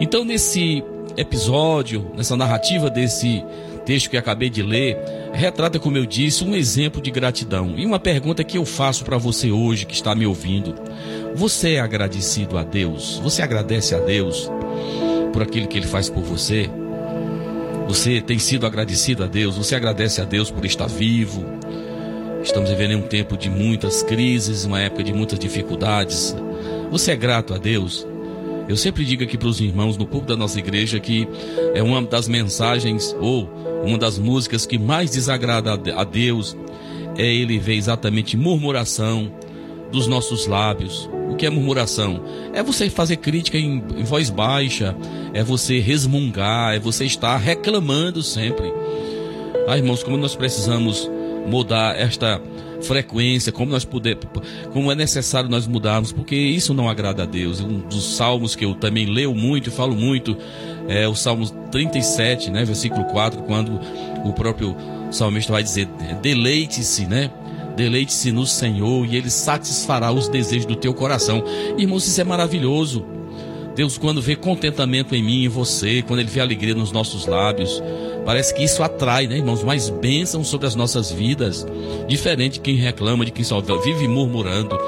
[0.00, 0.84] Então, nesse
[1.16, 3.42] episódio, nessa narrativa desse
[3.86, 4.98] texto que acabei de ler,
[5.32, 7.74] retrata, como eu disse, um exemplo de gratidão.
[7.76, 10.74] E uma pergunta que eu faço para você hoje que está me ouvindo:
[11.34, 13.18] Você é agradecido a Deus?
[13.22, 14.50] Você agradece a Deus
[15.32, 16.68] por aquilo que Ele faz por você?
[17.86, 19.56] Você tem sido agradecido a Deus?
[19.56, 21.46] Você agradece a Deus por estar vivo?
[22.42, 26.34] Estamos vivendo um tempo de muitas crises, uma época de muitas dificuldades.
[26.90, 28.06] Você é grato a Deus?
[28.68, 31.28] Eu sempre digo aqui para os irmãos no público da nossa igreja que
[31.74, 33.48] é uma das mensagens ou
[33.84, 36.56] uma das músicas que mais desagrada a Deus
[37.16, 39.32] é ele ver exatamente murmuração
[39.92, 41.08] dos nossos lábios.
[41.30, 42.22] O que é murmuração?
[42.52, 44.96] É você fazer crítica em, em voz baixa,
[45.32, 48.72] é você resmungar, é você estar reclamando sempre.
[49.68, 51.10] Ah, irmãos, como nós precisamos
[51.46, 52.40] mudar esta
[52.82, 54.24] frequência, como nós podemos,
[54.72, 57.60] como é necessário nós mudarmos, porque isso não agrada a Deus.
[57.60, 60.36] Um dos salmos que eu também leio muito e falo muito
[60.88, 63.80] é o Salmo 37, né, versículo 4, quando
[64.24, 64.76] o próprio
[65.10, 65.88] salmista vai dizer:
[66.22, 67.30] "Deleite-se, né?
[67.76, 71.44] Deleite-se no Senhor e ele satisfará os desejos do teu coração".
[71.76, 73.15] Irmãos, isso é maravilhoso.
[73.76, 77.26] Deus, quando vê contentamento em mim e em você, quando Ele vê alegria nos nossos
[77.26, 77.82] lábios,
[78.24, 81.66] parece que isso atrai, né, irmãos, mais bênçãos sobre as nossas vidas.
[82.08, 84.78] Diferente de quem reclama, de quem só vive murmurando.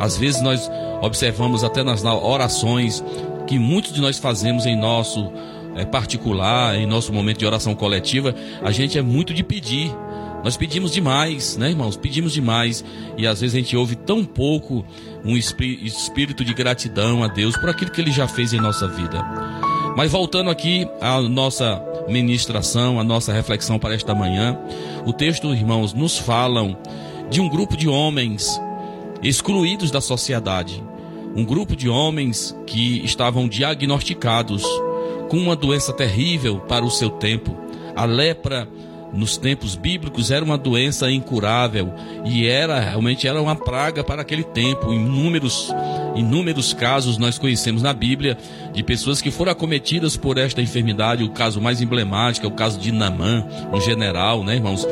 [0.00, 0.70] Às vezes nós
[1.02, 3.04] observamos até nas orações
[3.46, 5.30] que muitos de nós fazemos em nosso
[5.76, 9.94] é, particular, em nosso momento de oração coletiva, a gente é muito de pedir.
[10.42, 11.96] Nós pedimos demais, né, irmãos?
[11.96, 12.84] Pedimos demais.
[13.16, 14.84] E às vezes a gente ouve tão pouco
[15.24, 19.22] um espírito de gratidão a Deus por aquilo que Ele já fez em nossa vida.
[19.96, 24.58] Mas voltando aqui à nossa ministração, à nossa reflexão para esta manhã,
[25.04, 26.76] o texto, irmãos, nos falam
[27.28, 28.60] de um grupo de homens
[29.22, 30.82] excluídos da sociedade.
[31.36, 34.64] Um grupo de homens que estavam diagnosticados
[35.28, 37.56] com uma doença terrível para o seu tempo,
[37.94, 38.68] a lepra
[39.12, 41.92] nos tempos bíblicos era uma doença incurável
[42.24, 44.92] e era realmente era uma praga para aquele tempo.
[44.92, 45.72] Inúmeros,
[46.14, 48.36] inúmeros casos nós conhecemos na Bíblia
[48.72, 51.24] de pessoas que foram acometidas por esta enfermidade.
[51.24, 54.86] O caso mais emblemático é o caso de Namã, um general, né, irmãos?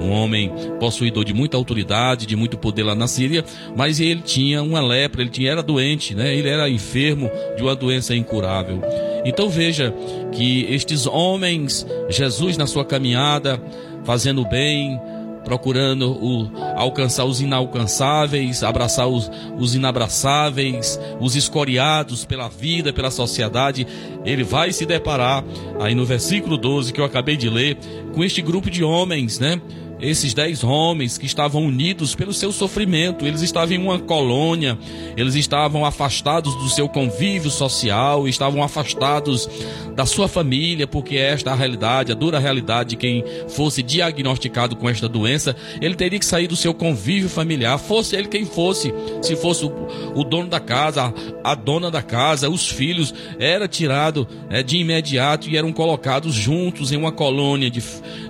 [0.00, 0.50] Um homem
[0.80, 3.44] possuidor de muita autoridade, de muito poder lá na Síria,
[3.76, 6.34] mas ele tinha uma lepra, ele tinha, era doente, né?
[6.34, 8.82] Ele era enfermo de uma doença incurável.
[9.24, 9.94] Então veja
[10.32, 13.60] que estes homens, Jesus na sua caminhada,
[14.04, 15.00] fazendo bem,
[15.44, 23.86] procurando o, alcançar os inalcançáveis, abraçar os, os inabraçáveis, os escoriados pela vida, pela sociedade,
[24.24, 25.44] ele vai se deparar
[25.80, 27.76] aí no versículo 12 que eu acabei de ler,
[28.14, 29.60] com este grupo de homens, né?
[30.00, 34.78] Esses dez homens que estavam unidos pelo seu sofrimento, eles estavam em uma colônia,
[35.16, 39.48] eles estavam afastados do seu convívio social, estavam afastados
[39.94, 44.76] da sua família, porque esta é a realidade, a dura realidade de quem fosse diagnosticado
[44.76, 48.92] com esta doença, ele teria que sair do seu convívio familiar, fosse ele quem fosse,
[49.22, 54.26] se fosse o, dono da casa, a, a, dona da casa, os filhos, era tirado
[54.50, 57.82] é, de imediato e eram colocados juntos em uma colônia de,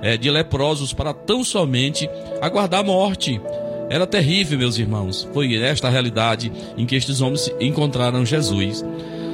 [0.03, 3.41] é, de leprosos para tão somente aguardar a morte.
[3.89, 5.29] Era terrível, meus irmãos.
[5.33, 8.85] Foi esta a realidade em que estes homens encontraram Jesus.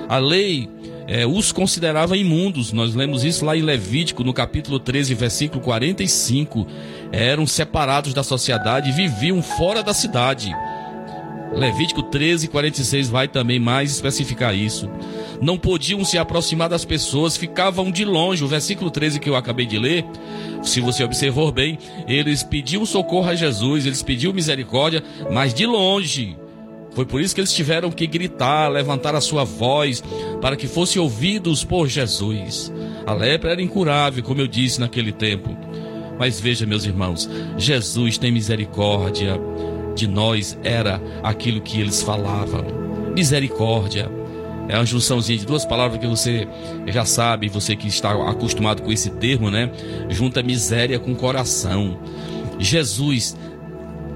[0.07, 0.69] A lei
[1.09, 2.75] é, os considerava imundos.
[2.75, 6.67] Nós lemos isso lá em Levítico, no capítulo 13, versículo 45.
[7.11, 10.55] Eram separados da sociedade e viviam fora da cidade.
[11.53, 14.89] Levítico 13, 46 vai também mais especificar isso.
[15.43, 18.45] Não podiam se aproximar das pessoas, ficavam de longe.
[18.45, 20.05] O versículo 13 que eu acabei de ler,
[20.63, 26.37] se você observou bem, eles pediam socorro a Jesus, eles pediam misericórdia, mas de longe.
[26.93, 30.03] Foi por isso que eles tiveram que gritar, levantar a sua voz,
[30.41, 32.73] para que fossem ouvidos por Jesus.
[33.07, 35.57] A lepra era incurável, como eu disse naquele tempo.
[36.19, 39.41] Mas veja, meus irmãos, Jesus tem misericórdia
[39.95, 42.65] de nós, era aquilo que eles falavam.
[43.15, 44.11] Misericórdia.
[44.69, 46.47] É uma junçãozinha de duas palavras que você
[46.87, 49.69] já sabe, você que está acostumado com esse termo, né?
[50.09, 51.99] Junta miséria com coração.
[52.57, 53.37] Jesus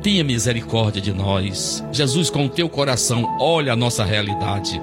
[0.03, 1.83] tenha misericórdia de nós.
[1.91, 4.79] Jesus, com o teu coração, olha a nossa realidade.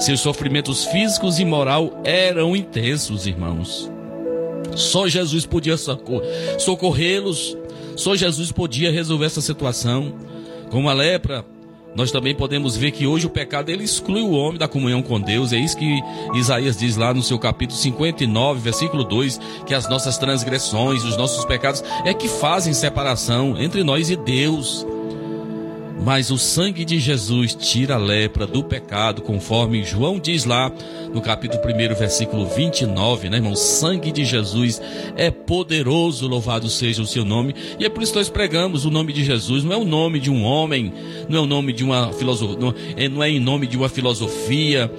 [0.00, 3.90] Seus sofrimentos físicos e moral eram intensos, irmãos.
[4.74, 5.76] Só Jesus podia
[6.58, 7.57] socorrê-los.
[7.98, 10.14] Só Jesus podia resolver essa situação.
[10.70, 11.44] Como a lepra,
[11.96, 15.20] nós também podemos ver que hoje o pecado ele exclui o homem da comunhão com
[15.20, 15.52] Deus.
[15.52, 16.00] É isso que
[16.32, 21.44] Isaías diz lá no seu capítulo 59, versículo 2, que as nossas transgressões, os nossos
[21.44, 24.86] pecados é que fazem separação entre nós e Deus.
[26.00, 30.72] Mas o sangue de Jesus tira a lepra do pecado, conforme João diz lá
[31.12, 33.52] no capítulo 1, versículo 29, né, irmão?
[33.52, 34.80] O sangue de Jesus
[35.16, 37.54] é poderoso, louvado seja o seu nome.
[37.78, 39.64] E é por isso que nós pregamos o nome de Jesus.
[39.64, 40.92] Não é o nome de um homem,
[41.28, 43.88] não é o nome de uma filosofia, não é, não é em nome de uma
[43.88, 44.90] filosofia.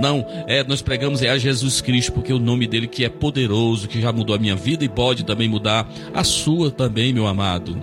[0.00, 3.86] Não, é, nós pregamos é a Jesus Cristo, porque o nome dele que é poderoso,
[3.86, 7.80] que já mudou a minha vida e pode também mudar a sua também, meu amado.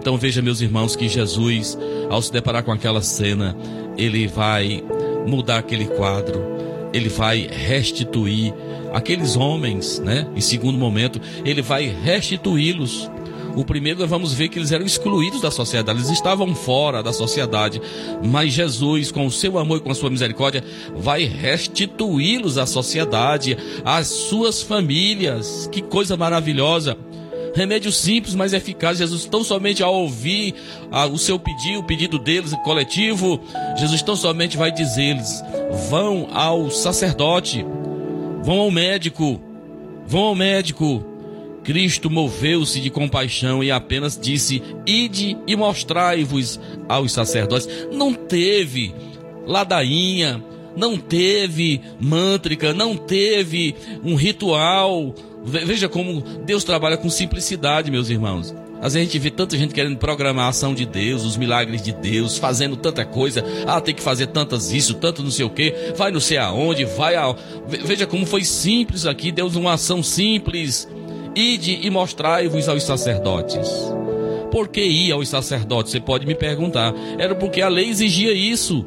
[0.00, 1.78] Então veja, meus irmãos, que Jesus,
[2.08, 3.54] ao se deparar com aquela cena,
[3.98, 4.82] ele vai
[5.26, 6.42] mudar aquele quadro,
[6.90, 8.54] ele vai restituir
[8.94, 10.26] aqueles homens, né?
[10.34, 13.10] Em segundo momento, ele vai restituí-los.
[13.54, 17.12] O primeiro, nós vamos ver que eles eram excluídos da sociedade, eles estavam fora da
[17.12, 17.82] sociedade,
[18.24, 20.64] mas Jesus, com o seu amor e com a sua misericórdia,
[20.96, 25.68] vai restituí-los à sociedade, às suas famílias.
[25.70, 26.96] Que coisa maravilhosa!
[27.54, 28.98] Remédio simples, mas eficaz.
[28.98, 30.54] Jesus, tão somente ao ouvir
[30.90, 33.40] a, o seu pedido, o pedido deles, coletivo,
[33.76, 35.42] Jesus tão somente vai dizer-lhes:
[35.88, 37.64] vão ao sacerdote,
[38.42, 39.40] vão ao médico,
[40.06, 41.04] vão ao médico.
[41.62, 47.68] Cristo moveu-se de compaixão e apenas disse: Ide e mostrai-vos aos sacerdotes.
[47.92, 48.94] Não teve
[49.46, 50.42] ladainha,
[50.76, 58.54] não teve mântrica, não teve um ritual, Veja como Deus trabalha com simplicidade, meus irmãos.
[58.82, 61.82] Às vezes a gente vê tanta gente querendo programar a ação de Deus, os milagres
[61.82, 63.44] de Deus, fazendo tanta coisa.
[63.66, 65.74] Ah, tem que fazer tantas isso, tanto não sei o que.
[65.96, 67.34] Vai não sei aonde, vai a.
[67.66, 69.32] Veja como foi simples aqui.
[69.32, 70.88] Deus uma ação simples.
[71.34, 73.68] Ide e mostrai-vos aos sacerdotes.
[74.50, 75.92] Por que ir aos sacerdotes?
[75.92, 76.92] Você pode me perguntar.
[77.18, 78.84] Era porque a lei exigia isso.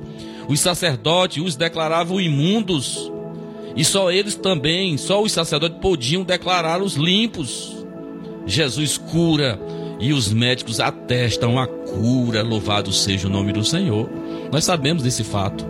[0.47, 3.11] Os sacerdotes os declaravam imundos
[3.75, 7.75] e só eles também, só os sacerdotes podiam declará-los limpos.
[8.45, 9.59] Jesus cura
[9.99, 12.43] e os médicos atestam a cura.
[12.43, 14.09] Louvado seja o nome do Senhor.
[14.51, 15.65] Nós sabemos desse fato.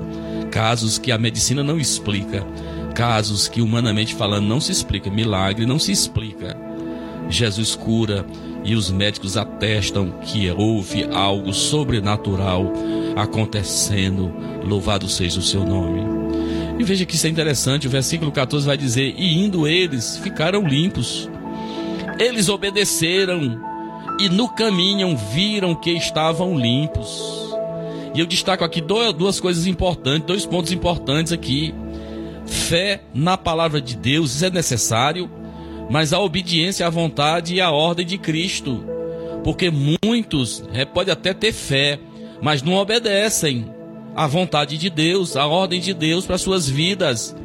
[0.51, 2.45] Casos que a medicina não explica,
[2.93, 6.55] casos que humanamente falando não se explica, milagre não se explica.
[7.29, 8.25] Jesus cura
[8.63, 12.71] e os médicos atestam que houve algo sobrenatural
[13.15, 14.33] acontecendo.
[14.63, 16.01] Louvado seja o seu nome.
[16.79, 20.65] E veja que isso é interessante, o versículo 14 vai dizer: E indo eles, ficaram
[20.65, 21.29] limpos.
[22.19, 23.59] Eles obedeceram
[24.19, 27.43] e no caminho viram que estavam limpos.
[28.13, 31.73] E eu destaco aqui duas coisas importantes, dois pontos importantes aqui.
[32.45, 35.29] Fé na palavra de Deus, é necessário,
[35.89, 38.83] mas a obediência à vontade e à ordem de Cristo.
[39.43, 39.71] Porque
[40.03, 41.99] muitos é, podem até ter fé,
[42.41, 43.65] mas não obedecem
[44.15, 47.35] à vontade de Deus, à ordem de Deus para suas vidas.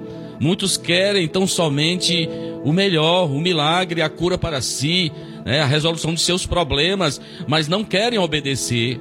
[0.40, 2.28] Muitos querem então somente
[2.64, 5.10] o melhor, o milagre, a cura para si,
[5.44, 9.00] né, a resolução de seus problemas, mas não querem obedecer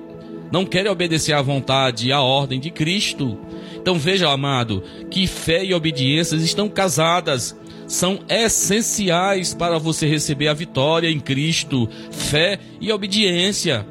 [0.52, 3.38] não querem obedecer à vontade e à ordem de Cristo.
[3.76, 7.56] Então veja, amado, que fé e obediência estão casadas,
[7.88, 11.90] são essenciais para você receber a vitória em Cristo.
[12.12, 13.88] Fé e obediência.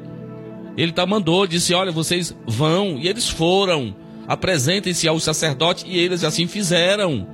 [0.77, 3.95] Ele tá mandou, disse: Olha, vocês vão, e eles foram.
[4.27, 7.27] Apresentem-se ao sacerdote, e eles assim fizeram.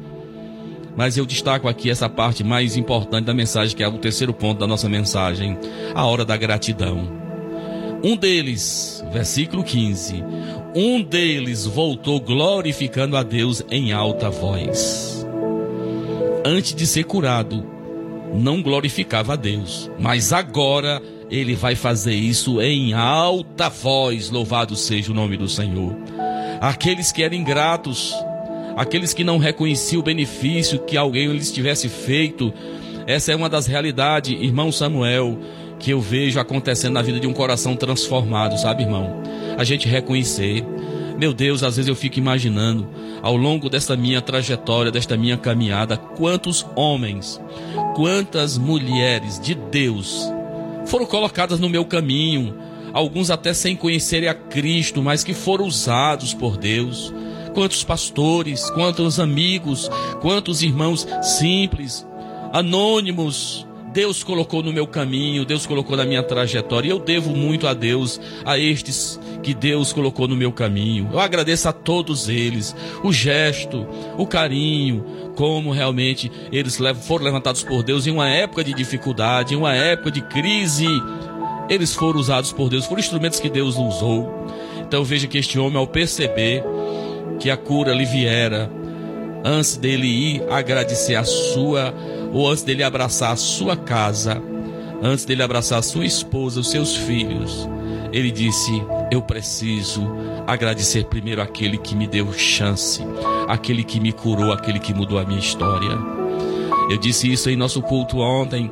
[0.96, 4.60] Mas eu destaco aqui essa parte mais importante da mensagem, que é o terceiro ponto
[4.60, 5.58] da nossa mensagem:
[5.94, 7.22] a hora da gratidão.
[8.04, 10.24] Um deles, versículo 15,
[10.76, 15.23] um deles voltou glorificando a Deus em alta voz.
[16.46, 17.66] Antes de ser curado,
[18.34, 24.30] não glorificava a Deus, mas agora ele vai fazer isso em alta voz.
[24.30, 25.96] Louvado seja o nome do Senhor.
[26.60, 28.14] Aqueles que eram ingratos,
[28.76, 32.54] aqueles que não reconheciam o benefício que alguém lhes tivesse feito,
[33.08, 35.40] essa é uma das realidades, irmão Samuel
[35.84, 39.22] que eu vejo acontecendo na vida de um coração transformado, sabe, irmão?
[39.58, 40.64] A gente reconhecer.
[41.18, 42.88] Meu Deus, às vezes eu fico imaginando,
[43.22, 47.40] ao longo desta minha trajetória, desta minha caminhada, quantos homens,
[47.96, 50.28] quantas mulheres de Deus
[50.86, 52.56] foram colocadas no meu caminho,
[52.92, 57.14] alguns até sem conhecerem a Cristo, mas que foram usados por Deus.
[57.54, 59.90] Quantos pastores, quantos amigos,
[60.22, 62.06] quantos irmãos simples,
[62.52, 66.88] anônimos, Deus colocou no meu caminho, Deus colocou na minha trajetória.
[66.88, 71.10] E eu devo muito a Deus, a estes que Deus colocou no meu caminho.
[71.14, 73.86] Eu agradeço a todos eles, o gesto,
[74.18, 79.58] o carinho, como realmente eles foram levantados por Deus em uma época de dificuldade, em
[79.58, 80.88] uma época de crise.
[81.70, 84.48] Eles foram usados por Deus, foram instrumentos que Deus usou.
[84.80, 86.64] Então veja que este homem, ao perceber
[87.40, 88.72] que a cura lhe viera,
[89.46, 91.94] antes dele ir agradecer a sua
[92.34, 94.42] ou antes dele abraçar a sua casa,
[95.02, 97.70] antes dele abraçar a sua esposa, os seus filhos,
[98.12, 98.72] ele disse:
[99.12, 100.04] Eu preciso
[100.48, 103.02] agradecer primeiro aquele que me deu chance,
[103.48, 105.98] aquele que me curou, aquele que mudou a minha história.
[106.90, 108.70] Eu disse isso em nosso culto ontem,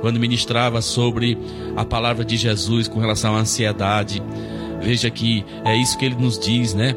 [0.00, 1.38] quando ministrava sobre
[1.76, 4.22] a palavra de Jesus com relação à ansiedade.
[4.82, 6.94] Veja que é isso que ele nos diz, né?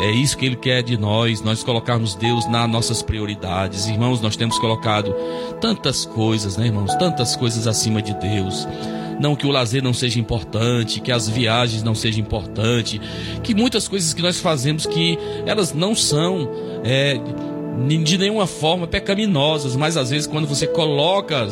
[0.00, 3.86] É isso que Ele quer de nós, nós colocarmos Deus nas nossas prioridades.
[3.86, 5.14] Irmãos, nós temos colocado
[5.60, 6.94] tantas coisas, né, irmãos?
[6.96, 8.66] Tantas coisas acima de Deus.
[9.20, 13.00] Não que o lazer não seja importante, que as viagens não sejam importantes,
[13.42, 15.16] que muitas coisas que nós fazemos que
[15.46, 16.50] elas não são
[16.82, 17.20] é,
[18.02, 21.46] de nenhuma forma pecaminosas, mas às vezes quando você coloca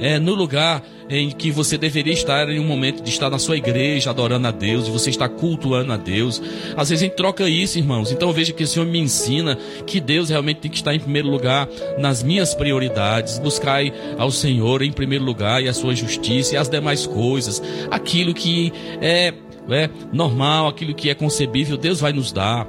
[0.00, 3.56] é, no lugar em que você deveria estar em um momento de estar na sua
[3.56, 6.40] igreja adorando a Deus, de você estar cultuando a Deus.
[6.76, 8.12] Às vezes a gente troca isso, irmãos.
[8.12, 11.28] Então veja que o Senhor me ensina que Deus realmente tem que estar em primeiro
[11.28, 11.68] lugar
[11.98, 13.38] nas minhas prioridades.
[13.38, 17.62] Buscai ao Senhor em primeiro lugar e a sua justiça e as demais coisas.
[17.90, 19.32] Aquilo que é,
[19.70, 22.66] é normal, aquilo que é concebível, Deus vai nos dar.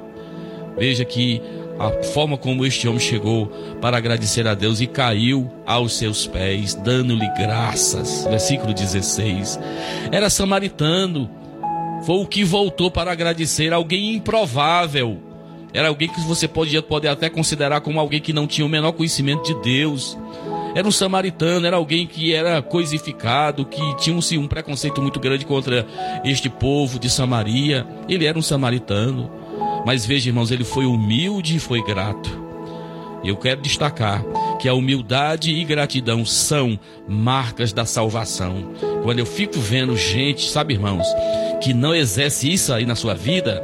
[0.78, 1.42] Veja que
[1.80, 3.46] a forma como este homem chegou
[3.80, 8.26] para agradecer a Deus e caiu aos seus pés, dando-lhe graças.
[8.28, 9.58] Versículo 16.
[10.12, 11.30] Era samaritano,
[12.04, 15.18] foi o que voltou para agradecer, alguém improvável.
[15.72, 18.92] Era alguém que você pode, pode até considerar como alguém que não tinha o menor
[18.92, 20.18] conhecimento de Deus.
[20.74, 25.46] Era um samaritano, era alguém que era coisificado, que tinha um, um preconceito muito grande
[25.46, 25.86] contra
[26.24, 27.86] este povo de Samaria.
[28.06, 29.39] Ele era um samaritano.
[29.84, 32.30] Mas veja, irmãos, ele foi humilde e foi grato.
[33.22, 34.24] E eu quero destacar
[34.58, 38.72] que a humildade e gratidão são marcas da salvação.
[39.02, 41.06] Quando eu fico vendo gente, sabe, irmãos,
[41.62, 43.62] que não exerce isso aí na sua vida,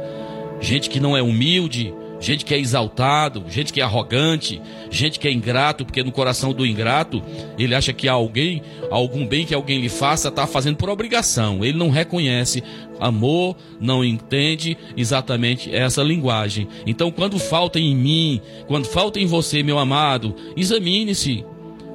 [0.59, 5.27] gente que não é humilde, gente que é exaltado, gente que é arrogante, gente que
[5.27, 7.21] é ingrato, porque no coração do ingrato
[7.57, 11.63] ele acha que alguém, algum bem que alguém lhe faça, está fazendo por obrigação.
[11.63, 12.63] Ele não reconhece
[12.99, 16.67] amor, não entende exatamente essa linguagem.
[16.85, 21.45] Então, quando falta em mim, quando falta em você, meu amado, examine-se.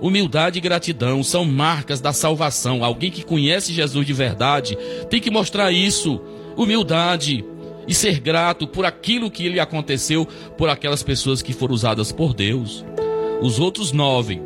[0.01, 2.85] Humildade e gratidão são marcas da salvação.
[2.85, 4.77] Alguém que conhece Jesus de verdade
[5.09, 6.21] tem que mostrar isso.
[6.57, 7.45] Humildade
[7.87, 10.27] e ser grato por aquilo que lhe aconteceu,
[10.57, 12.85] por aquelas pessoas que foram usadas por Deus.
[13.41, 14.41] Os outros nove,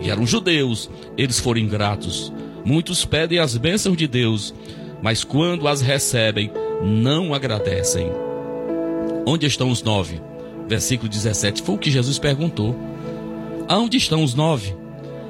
[0.00, 2.32] que eram judeus, eles foram ingratos.
[2.64, 4.54] Muitos pedem as bênçãos de Deus,
[5.02, 6.50] mas quando as recebem,
[6.82, 8.10] não agradecem.
[9.26, 10.20] Onde estão os nove?
[10.66, 12.76] Versículo 17 foi o que Jesus perguntou.
[13.68, 14.74] Aonde estão os nove?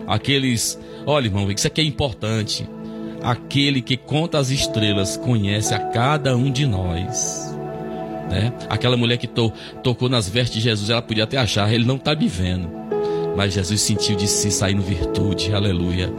[0.07, 2.69] Aqueles, olha irmão, isso aqui é importante.
[3.23, 7.50] Aquele que conta as estrelas conhece a cada um de nós.
[8.31, 8.53] Né?
[8.69, 9.53] Aquela mulher que to,
[9.83, 12.71] tocou nas vestes de Jesus, ela podia até achar, ele não está me vendo.
[13.37, 16.13] Mas Jesus sentiu de si saindo virtude, aleluia.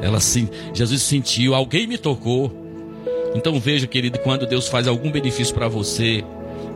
[0.00, 2.52] Ela sim, Jesus sentiu, alguém me tocou.
[3.34, 6.24] Então veja, querido, quando Deus faz algum benefício para você,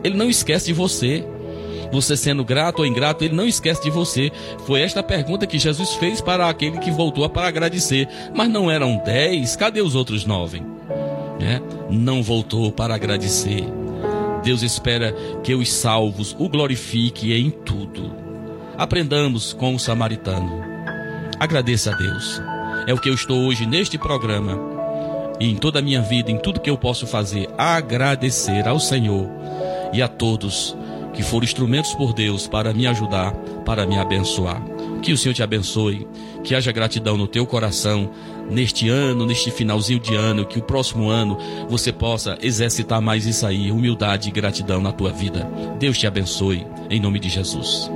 [0.03, 1.23] Ele não esquece de você.
[1.91, 4.31] Você sendo grato ou ingrato, Ele não esquece de você.
[4.65, 8.07] Foi esta pergunta que Jesus fez para aquele que voltou para agradecer.
[8.35, 10.61] Mas não eram dez, cadê os outros nove?
[11.39, 11.61] É?
[11.89, 13.63] Não voltou para agradecer.
[14.43, 15.13] Deus espera
[15.43, 18.13] que os salvos o glorifique em tudo.
[18.77, 20.63] Aprendamos com o samaritano.
[21.39, 22.41] Agradeça a Deus.
[22.87, 24.57] É o que eu estou hoje neste programa
[25.39, 29.29] e em toda a minha vida, em tudo que eu posso fazer, agradecer ao Senhor
[29.93, 30.75] e a todos
[31.13, 33.33] que foram instrumentos por Deus para me ajudar,
[33.65, 34.61] para me abençoar.
[35.01, 36.07] Que o Senhor te abençoe,
[36.43, 38.11] que haja gratidão no teu coração
[38.49, 41.37] neste ano, neste finalzinho de ano, que o próximo ano
[41.69, 45.49] você possa exercitar mais isso aí, humildade e gratidão na tua vida.
[45.79, 47.89] Deus te abençoe, em nome de Jesus.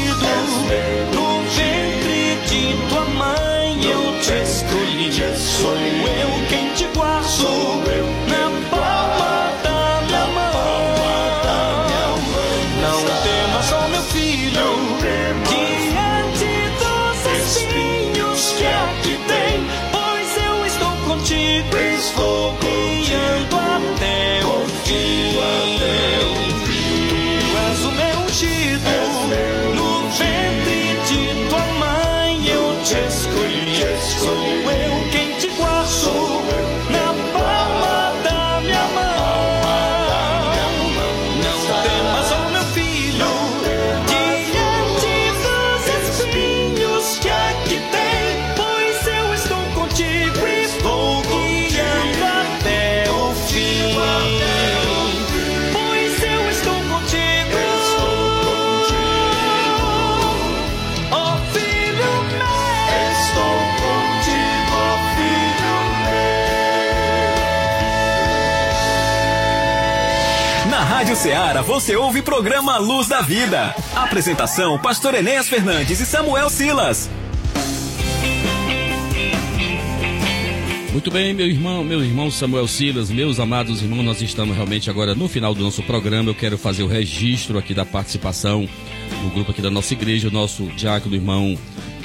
[0.00, 5.10] Ungido, no ventre de tua mãe eu te escolhi.
[5.36, 7.69] Sou eu quem te guardo
[71.22, 73.74] Ceará você ouve programa Luz da Vida.
[73.94, 77.10] Apresentação: Pastor Enéas Fernandes e Samuel Silas.
[80.90, 85.14] Muito bem, meu irmão, meu irmão Samuel Silas, meus amados irmãos, nós estamos realmente agora
[85.14, 86.30] no final do nosso programa.
[86.30, 88.66] Eu quero fazer o registro aqui da participação
[89.22, 91.54] no grupo aqui da nossa igreja, o nosso diácono irmão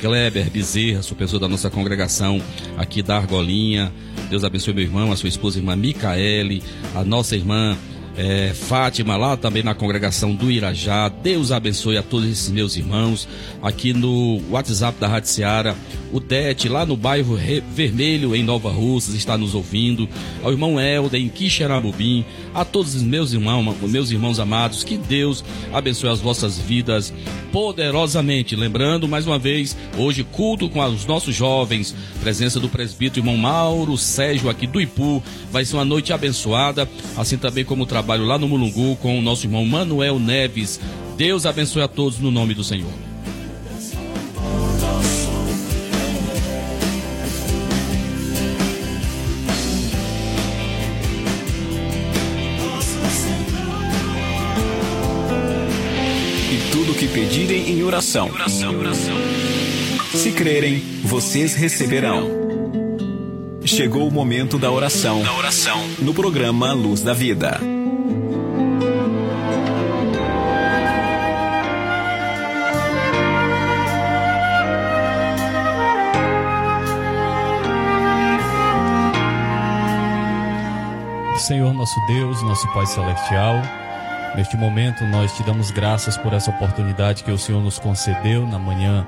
[0.02, 2.42] Kleber Bezerra, sou pessoa da nossa congregação
[2.78, 3.94] aqui da Argolinha.
[4.30, 6.62] Deus abençoe meu irmão, a sua esposa, irmã Micaele,
[6.94, 7.78] a nossa irmã
[8.18, 11.10] é, Fátima, lá também na congregação do Irajá.
[11.10, 13.28] Deus abençoe a todos esses meus irmãos.
[13.62, 15.76] Aqui no WhatsApp da Rádio Seara,
[16.14, 20.08] o Dete, lá no bairro Re Vermelho, em Nova Russas, está nos ouvindo.
[20.42, 22.26] Ao irmão Helder, em Quixeramobim.
[22.54, 25.44] A todos os meus irmãos, meus irmãos amados, que Deus
[25.74, 27.14] abençoe as vossas vidas
[27.52, 28.56] poderosamente.
[28.56, 33.98] Lembrando, mais uma vez, hoje culto com os nossos jovens, presença do presbítero irmão Mauro
[33.98, 35.22] Sérgio aqui do Ipu.
[35.52, 39.22] Vai ser uma noite abençoada, assim também como o trabalho lá no Mulungu com o
[39.22, 40.80] nosso irmão Manuel Neves.
[41.18, 42.92] Deus abençoe a todos no nome do Senhor.
[56.52, 58.30] E tudo que pedirem em oração.
[60.14, 62.46] Se crerem, vocês receberão.
[63.66, 65.22] Chegou o momento da oração.
[66.00, 67.60] No programa Luz da Vida.
[81.46, 83.62] Senhor nosso Deus, nosso Pai Celestial,
[84.36, 88.58] neste momento nós te damos graças por essa oportunidade que o Senhor nos concedeu na
[88.58, 89.06] manhã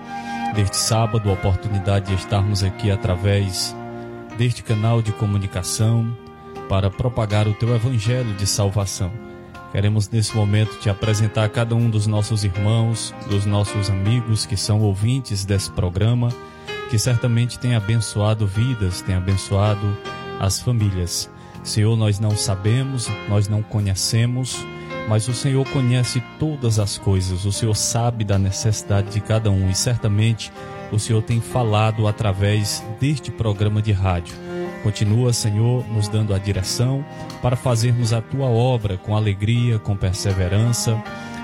[0.53, 3.75] deste sábado, a oportunidade de estarmos aqui através
[4.37, 6.15] deste canal de comunicação
[6.69, 9.11] para propagar o teu evangelho de salvação.
[9.71, 14.55] Queremos nesse momento te apresentar a cada um dos nossos irmãos, dos nossos amigos que
[14.55, 16.29] são ouvintes desse programa,
[16.91, 19.97] que certamente tem abençoado vidas, tem abençoado
[20.39, 21.31] as famílias.
[21.67, 24.65] Senhor, nós não sabemos, nós não conhecemos,
[25.09, 29.69] mas o Senhor conhece todas as coisas, o Senhor sabe da necessidade de cada um
[29.69, 30.49] e certamente
[30.93, 34.33] o Senhor tem falado através deste programa de rádio.
[34.81, 37.03] Continua, Senhor, nos dando a direção
[37.41, 40.97] para fazermos a tua obra com alegria, com perseverança.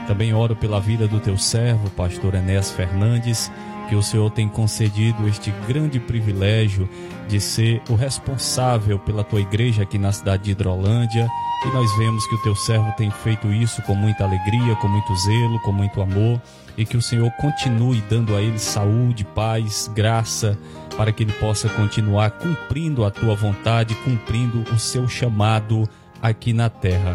[0.08, 3.52] Também oro pela vida do teu servo, pastor Enéas Fernandes,
[3.88, 6.90] que o Senhor tem concedido este grande privilégio
[7.28, 11.30] de ser o responsável pela tua igreja aqui na cidade de Hidrolândia.
[11.66, 15.16] E nós vemos que o teu servo tem feito isso com muita alegria, com muito
[15.16, 16.42] zelo, com muito amor.
[16.78, 20.58] E que o Senhor continue dando a ele saúde, paz, graça,
[20.98, 25.88] para que ele possa continuar cumprindo a tua vontade, cumprindo o seu chamado
[26.22, 27.14] aqui na terra.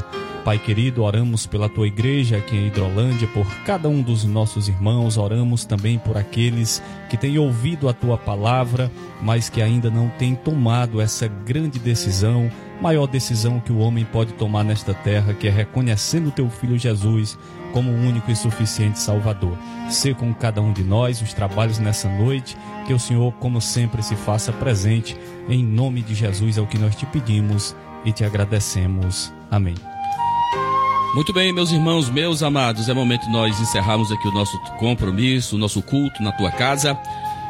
[0.49, 5.18] Pai querido, oramos pela tua igreja aqui em Hidrolândia, por cada um dos nossos irmãos,
[5.18, 8.90] oramos também por aqueles que têm ouvido a tua palavra,
[9.20, 14.32] mas que ainda não têm tomado essa grande decisão, maior decisão que o homem pode
[14.32, 17.38] tomar nesta terra, que é reconhecendo o teu filho Jesus
[17.74, 19.55] como o único e suficiente Salvador.
[19.90, 24.03] Ser com cada um de nós os trabalhos nessa noite, que o Senhor, como sempre,
[24.03, 25.14] se faça presente.
[25.46, 29.30] Em nome de Jesus é o que nós te pedimos e te agradecemos.
[29.51, 29.74] Amém.
[31.14, 35.56] Muito bem, meus irmãos, meus amados, é momento de nós encerrarmos aqui o nosso compromisso,
[35.56, 36.98] o nosso culto na tua casa.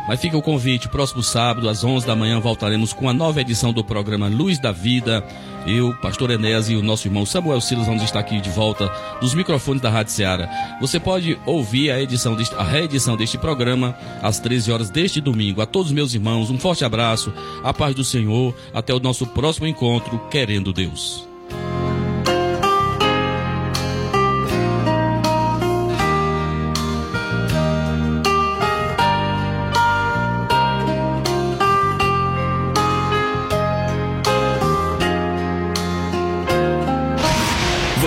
[0.06, 3.72] Mas fica o convite, próximo sábado, às 11 da manhã, voltaremos com a nova edição
[3.72, 5.22] do programa Luz da Vida.
[5.66, 8.90] Eu, Pastor Enéas e o nosso irmão Samuel Silas vamos estar aqui de volta
[9.20, 10.48] dos microfones da Rádio Seara.
[10.80, 15.60] Você pode ouvir a, edição deste, a reedição deste programa às 13 horas deste domingo.
[15.60, 17.30] A todos meus irmãos, um forte abraço,
[17.62, 21.28] a paz do Senhor, até o nosso próximo encontro, querendo Deus.